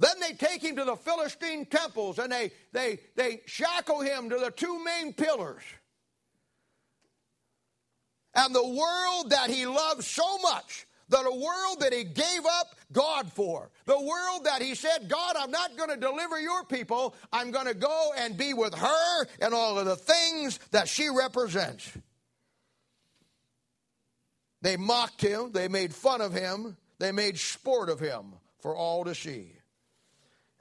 [0.00, 4.38] Then they take him to the Philistine temples and they, they, they shackle him to
[4.38, 5.62] the two main pillars.
[8.34, 13.30] And the world that he loved so much, a world that he gave up God
[13.30, 17.50] for, the world that he said, God, I'm not going to deliver your people, I'm
[17.50, 21.92] going to go and be with her and all of the things that she represents.
[24.62, 29.04] They mocked him, they made fun of him, they made sport of him for all
[29.04, 29.59] to see.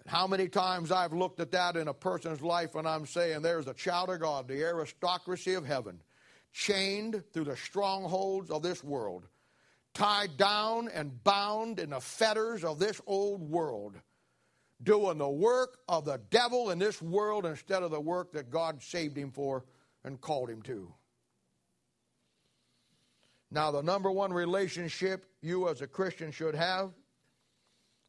[0.10, 3.68] How many times I've looked at that in a person's life and I'm saying there's
[3.68, 6.02] a child of God, the aristocracy of heaven,
[6.52, 9.28] chained through the strongholds of this world,
[9.94, 13.98] tied down and bound in the fetters of this old world,
[14.82, 18.82] doing the work of the devil in this world instead of the work that God
[18.82, 19.64] saved him for
[20.04, 20.92] and called him to.
[23.52, 26.94] Now, the number one relationship you as a Christian should have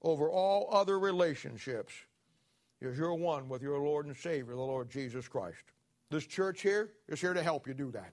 [0.02, 1.92] over all other relationships
[2.80, 5.64] is your one with your Lord and Savior, the Lord Jesus Christ.
[6.10, 8.12] This church here is here to help you do that.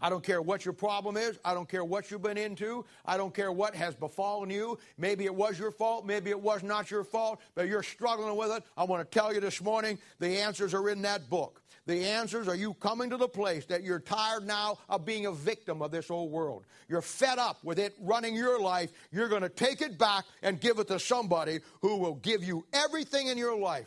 [0.00, 1.38] I don't care what your problem is.
[1.44, 2.84] I don't care what you've been into.
[3.04, 4.78] I don't care what has befallen you.
[4.96, 6.06] Maybe it was your fault.
[6.06, 8.62] Maybe it was not your fault, but you're struggling with it.
[8.76, 11.60] I want to tell you this morning the answers are in that book.
[11.88, 15.32] The answers are you coming to the place that you're tired now of being a
[15.32, 16.66] victim of this old world.
[16.86, 18.92] You're fed up with it running your life.
[19.10, 22.66] You're going to take it back and give it to somebody who will give you
[22.74, 23.86] everything in your life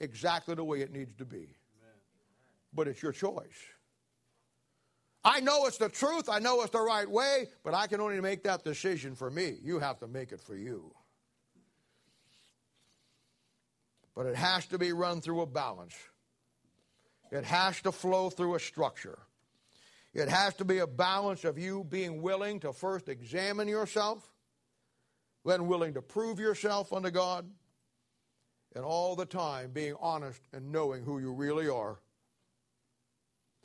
[0.00, 1.54] exactly the way it needs to be.
[2.72, 3.60] But it's your choice.
[5.22, 8.22] I know it's the truth, I know it's the right way, but I can only
[8.22, 9.58] make that decision for me.
[9.62, 10.90] You have to make it for you.
[14.14, 15.94] But it has to be run through a balance.
[17.32, 19.18] It has to flow through a structure.
[20.12, 24.30] It has to be a balance of you being willing to first examine yourself,
[25.42, 27.50] then willing to prove yourself unto God,
[28.76, 31.98] and all the time being honest and knowing who you really are.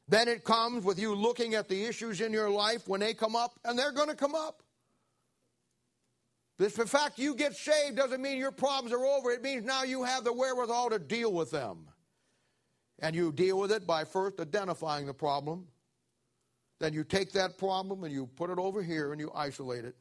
[0.07, 3.35] Then it comes with you looking at the issues in your life when they come
[3.35, 4.63] up, and they're going to come up.
[6.57, 9.31] This, the fact you get saved doesn't mean your problems are over.
[9.31, 11.89] It means now you have the wherewithal to deal with them.
[12.99, 15.67] And you deal with it by first identifying the problem.
[16.79, 19.95] Then you take that problem and you put it over here and you isolate it.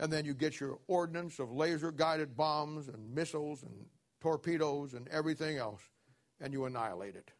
[0.00, 3.72] And then you get your ordnance of laser guided bombs and missiles and
[4.20, 5.82] torpedoes and everything else
[6.40, 7.30] and you annihilate it.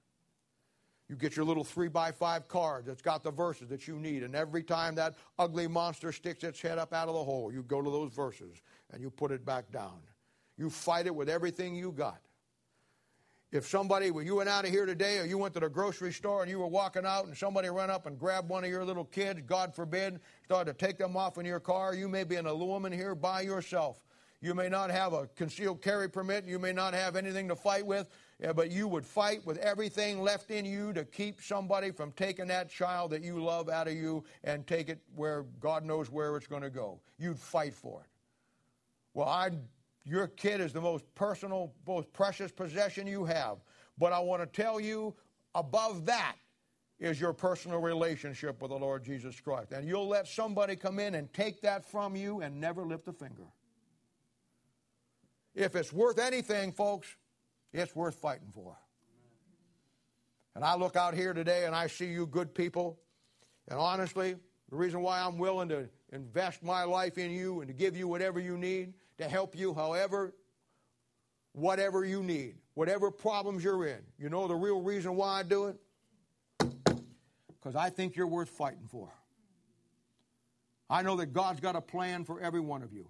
[1.09, 4.23] You get your little three by five card that's got the verses that you need,
[4.23, 7.63] and every time that ugly monster sticks its head up out of the hole, you
[7.63, 8.61] go to those verses
[8.93, 10.01] and you put it back down.
[10.59, 12.21] You fight it with everything you got.
[13.51, 16.13] If somebody, when you went out of here today or you went to the grocery
[16.13, 18.85] store and you were walking out and somebody ran up and grabbed one of your
[18.85, 22.37] little kids, God forbid, started to take them off in your car, you may be
[22.37, 24.05] in a woman here by yourself.
[24.41, 26.45] You may not have a concealed carry permit.
[26.45, 28.09] You may not have anything to fight with,
[28.41, 32.47] eh, but you would fight with everything left in you to keep somebody from taking
[32.49, 36.37] that child that you love out of you and take it where God knows where
[36.37, 37.01] it's going to go.
[37.19, 38.11] You'd fight for it.
[39.13, 39.51] Well, I
[40.09, 43.59] Your kid is the most personal, most precious possession you have.
[43.99, 45.15] But I want to tell you,
[45.55, 46.37] above that
[46.99, 49.73] is your personal relationship with the Lord Jesus Christ.
[49.73, 53.13] And you'll let somebody come in and take that from you and never lift a
[53.13, 53.45] finger.
[55.55, 57.15] If it's worth anything, folks,
[57.75, 58.79] it's worth fighting for.
[60.55, 62.99] And I look out here today and I see you good people.
[63.69, 64.37] And honestly,
[64.71, 68.09] the reason why I'm willing to invest my life in you and to give you
[68.09, 70.33] whatever you need, to help you however,
[71.53, 74.01] whatever you need, whatever problems you're in.
[74.19, 75.77] You know the real reason why I do it?
[76.59, 79.13] Because I think you're worth fighting for.
[80.89, 83.09] I know that God's got a plan for every one of you.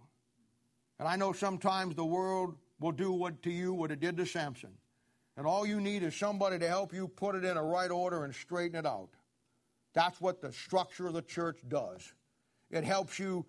[0.99, 4.27] And I know sometimes the world will do what to you what it did to
[4.27, 4.71] Samson.
[5.37, 8.25] And all you need is somebody to help you put it in a right order
[8.25, 9.11] and straighten it out.
[9.95, 12.13] That's what the structure of the church does.
[12.71, 13.47] It helps you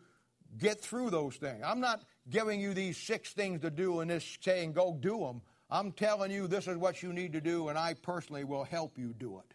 [0.58, 1.62] get through those things.
[1.66, 5.42] I'm not giving you these six things to do and this saying go do them.
[5.70, 8.98] I'm telling you this is what you need to do, and I personally will help
[8.98, 9.54] you do it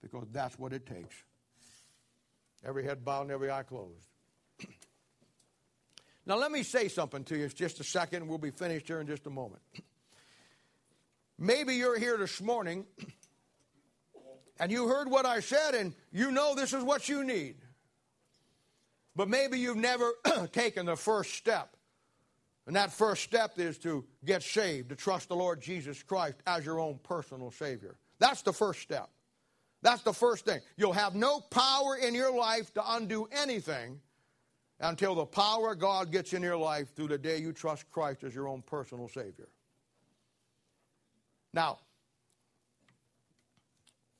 [0.00, 1.14] because that's what it takes.
[2.64, 4.08] Every head bowed and every eye closed.
[6.26, 7.44] now, let me say something to you.
[7.44, 8.26] It's just a second.
[8.26, 9.62] We'll be finished here in just a moment.
[11.38, 12.86] Maybe you're here this morning
[14.60, 17.56] and you heard what I said and you know this is what you need.
[19.18, 20.12] But maybe you've never
[20.52, 21.76] taken the first step.
[22.68, 26.64] And that first step is to get saved, to trust the Lord Jesus Christ as
[26.64, 27.96] your own personal Savior.
[28.20, 29.10] That's the first step.
[29.82, 30.60] That's the first thing.
[30.76, 34.00] You'll have no power in your life to undo anything
[34.78, 38.22] until the power of God gets in your life through the day you trust Christ
[38.22, 39.48] as your own personal Savior.
[41.52, 41.80] Now,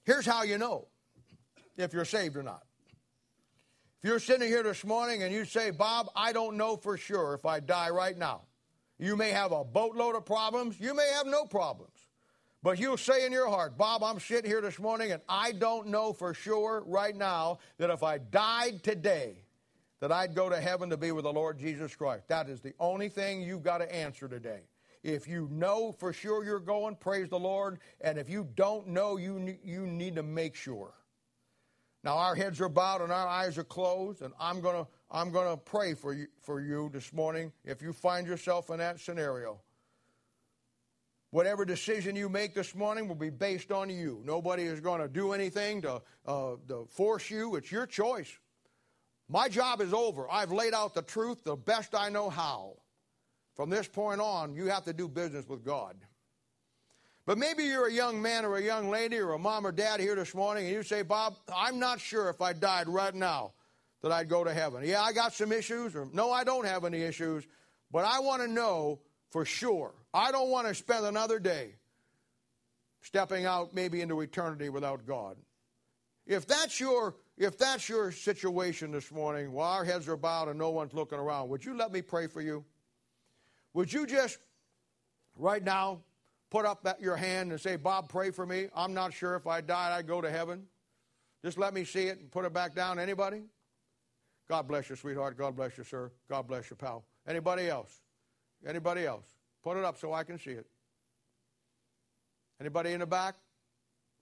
[0.03, 0.89] here's how you know
[1.77, 2.65] if you're saved or not.
[4.01, 7.35] If you're sitting here this morning and you say, Bob, I don't know for sure
[7.35, 8.43] if I die right now.
[8.97, 10.79] You may have a boatload of problems.
[10.79, 11.91] You may have no problems.
[12.63, 15.89] But you'll say in your heart, Bob, I'm sitting here this morning and I don't
[15.89, 19.43] know for sure right now that if I died today,
[19.99, 22.29] that I'd go to heaven to be with the Lord Jesus Christ.
[22.29, 24.61] That is the only thing you've got to answer today.
[25.03, 27.81] If you know for sure you're going, praise the Lord.
[28.01, 30.93] And if you don't know, you, you need to make sure.
[32.05, 35.57] Now our heads are bowed and our eyes are closed, and I'm gonna I'm gonna
[35.57, 39.61] pray for you for you this morning if you find yourself in that scenario.
[41.31, 44.23] Whatever decision you make this morning will be based on you.
[44.25, 47.57] Nobody is going to do anything to, uh, to force you.
[47.57, 48.33] It's your choice.
[49.29, 50.31] My job is over.
[50.31, 52.77] I've laid out the truth the best I know how.
[53.55, 55.97] From this point on, you have to do business with God.
[57.29, 60.01] But maybe you're a young man or a young lady or a mom or dad
[60.01, 63.53] here this morning and you say, Bob, I'm not sure if I died right now
[64.01, 64.83] that I'd go to heaven.
[64.83, 67.47] Yeah, I got some issues, or no, I don't have any issues,
[67.93, 69.93] but I want to know for sure.
[70.15, 71.75] I don't want to spend another day
[73.03, 75.37] stepping out maybe into eternity without God.
[76.27, 80.59] If that's your if that's your situation this morning, while our heads are bowed and
[80.59, 82.65] no one's looking around, would you let me pray for you?
[83.75, 84.39] Would you just
[85.37, 86.01] right now
[86.51, 88.69] put up your hand and say, Bob, pray for me.
[88.75, 90.67] I'm not sure if I died, I'd go to heaven.
[91.45, 92.99] Just let me see it and put it back down.
[92.99, 93.43] Anybody?
[94.49, 95.37] God bless you, sweetheart.
[95.37, 96.11] God bless you, sir.
[96.29, 97.05] God bless you, pal.
[97.27, 98.01] Anybody else?
[98.67, 99.27] Anybody else?
[99.63, 100.67] Put it up so I can see it.
[102.61, 103.37] Anybody in the back?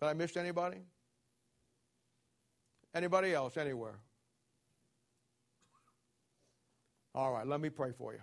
[0.00, 0.78] Did I miss anybody?
[2.94, 3.98] Anybody else anywhere?
[7.14, 8.20] All right, let me pray for you.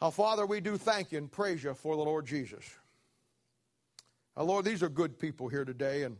[0.00, 2.64] Our Father, we do thank you and praise you for the Lord Jesus.
[4.36, 6.18] Now, Lord, these are good people here today, and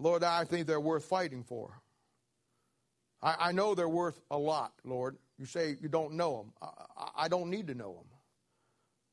[0.00, 1.78] Lord, I think they're worth fighting for.
[3.22, 5.18] I, I know they're worth a lot, Lord.
[5.38, 6.52] You say you don't know them.
[6.96, 8.06] I, I don't need to know them.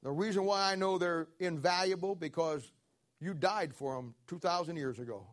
[0.03, 2.71] The reason why I know they're invaluable because
[3.19, 5.27] you died for them 2,000 years ago.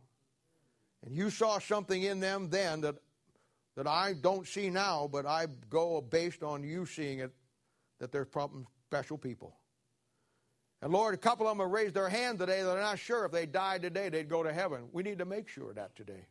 [1.04, 2.96] And you saw something in them then that,
[3.76, 7.30] that I don't see now, but I go based on you seeing it
[7.98, 8.28] that they're
[8.86, 9.56] special people.
[10.80, 12.62] And Lord, a couple of them have raised their hand today.
[12.62, 14.88] They're not sure if they died today, they'd go to heaven.
[14.92, 16.26] We need to make sure that today.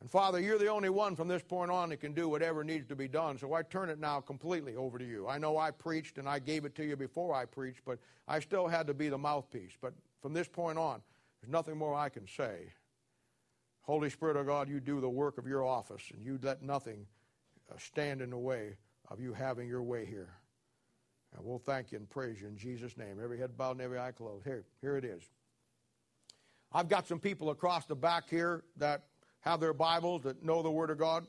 [0.00, 2.86] And Father, you're the only one from this point on that can do whatever needs
[2.88, 3.38] to be done.
[3.38, 5.26] So I turn it now completely over to you.
[5.26, 7.98] I know I preached and I gave it to you before I preached, but
[8.28, 9.72] I still had to be the mouthpiece.
[9.80, 11.00] But from this point on,
[11.40, 12.74] there's nothing more I can say.
[13.80, 17.06] Holy Spirit of God, you do the work of your office, and you let nothing
[17.70, 18.76] uh, stand in the way
[19.14, 20.34] of you having your way here.
[21.36, 23.18] And we'll thank you and praise you in Jesus' name.
[23.22, 24.44] Every head bowed and every eye closed.
[24.44, 25.22] Here, here it is.
[26.72, 29.04] I've got some people across the back here that
[29.40, 31.26] have their Bibles that know the Word of God.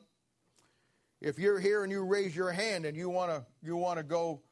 [1.20, 4.02] if you're here and you raise your hand and you want to you want to
[4.02, 4.42] go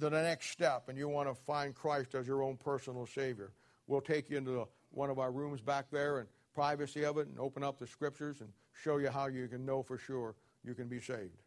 [0.00, 3.52] to the next step and you want to find Christ as your own personal Savior,
[3.86, 7.28] we'll take you into the, one of our rooms back there and privacy of it
[7.28, 10.34] and open up the scriptures and show you how you can know for sure
[10.64, 11.42] you can be saved.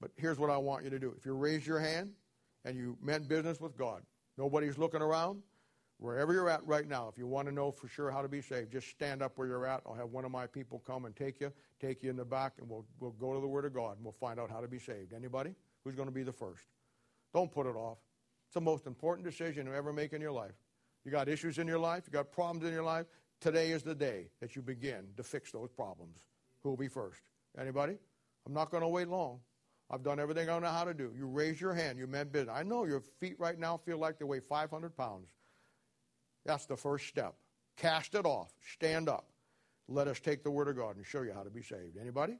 [0.00, 1.14] But here's what I want you to do.
[1.16, 2.12] If you raise your hand
[2.64, 4.02] and you meant business with God,
[4.36, 5.42] nobody's looking around,
[5.98, 8.42] wherever you're at right now, if you want to know for sure how to be
[8.42, 9.82] saved, just stand up where you're at.
[9.86, 12.54] I'll have one of my people come and take you, take you in the back,
[12.58, 14.68] and we'll, we'll go to the Word of God and we'll find out how to
[14.68, 15.12] be saved.
[15.14, 15.54] Anybody?
[15.84, 16.64] Who's going to be the first?
[17.32, 17.98] Don't put it off.
[18.46, 20.54] It's the most important decision you ever make in your life.
[21.04, 23.06] You got issues in your life, you got problems in your life.
[23.40, 26.18] Today is the day that you begin to fix those problems.
[26.62, 27.20] Who will be first?
[27.58, 27.96] Anybody?
[28.46, 29.40] I'm not going to wait long.
[29.90, 31.12] I've done everything I know how to do.
[31.16, 31.98] You raise your hand.
[31.98, 32.54] You meant business.
[32.56, 35.28] I know your feet right now feel like they weigh 500 pounds.
[36.44, 37.34] That's the first step.
[37.76, 38.52] Cast it off.
[38.72, 39.26] Stand up.
[39.88, 41.96] Let us take the Word of God and show you how to be saved.
[42.00, 42.38] Anybody?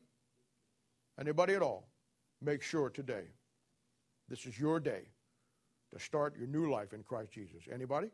[1.21, 1.89] Anybody at all?
[2.43, 3.25] Make sure today,
[4.29, 5.03] this is your day
[5.93, 7.63] to start your new life in Christ Jesus.
[7.73, 8.09] Anybody?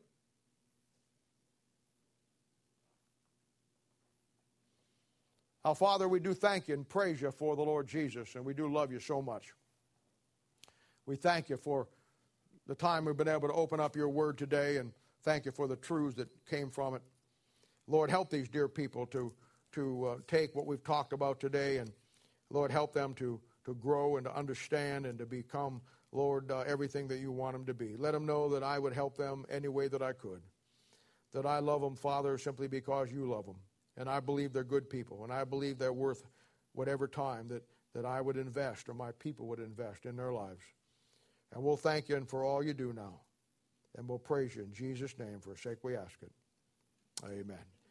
[5.64, 8.52] Our Father, we do thank you and praise you for the Lord Jesus, and we
[8.52, 9.52] do love you so much.
[11.06, 11.86] We thank you for
[12.66, 15.68] the time we've been able to open up your word today, and thank you for
[15.68, 17.02] the truths that came from it.
[17.86, 19.32] Lord, help these dear people to,
[19.72, 21.92] to uh, take what we've talked about today, and
[22.50, 25.80] Lord, help them to, to grow and to understand and to become,
[26.10, 27.94] Lord, uh, everything that you want them to be.
[27.96, 30.40] Let them know that I would help them any way that I could.
[31.32, 33.56] That I love them, Father, simply because you love them.
[33.96, 36.24] And I believe they're good people, and I believe they're worth
[36.72, 37.62] whatever time that,
[37.94, 40.64] that I would invest or my people would invest in their lives.
[41.54, 43.20] And we'll thank you for all you do now.
[43.96, 45.40] And we'll praise you in Jesus' name.
[45.40, 46.32] For a sake we ask it.
[47.24, 47.81] Amen.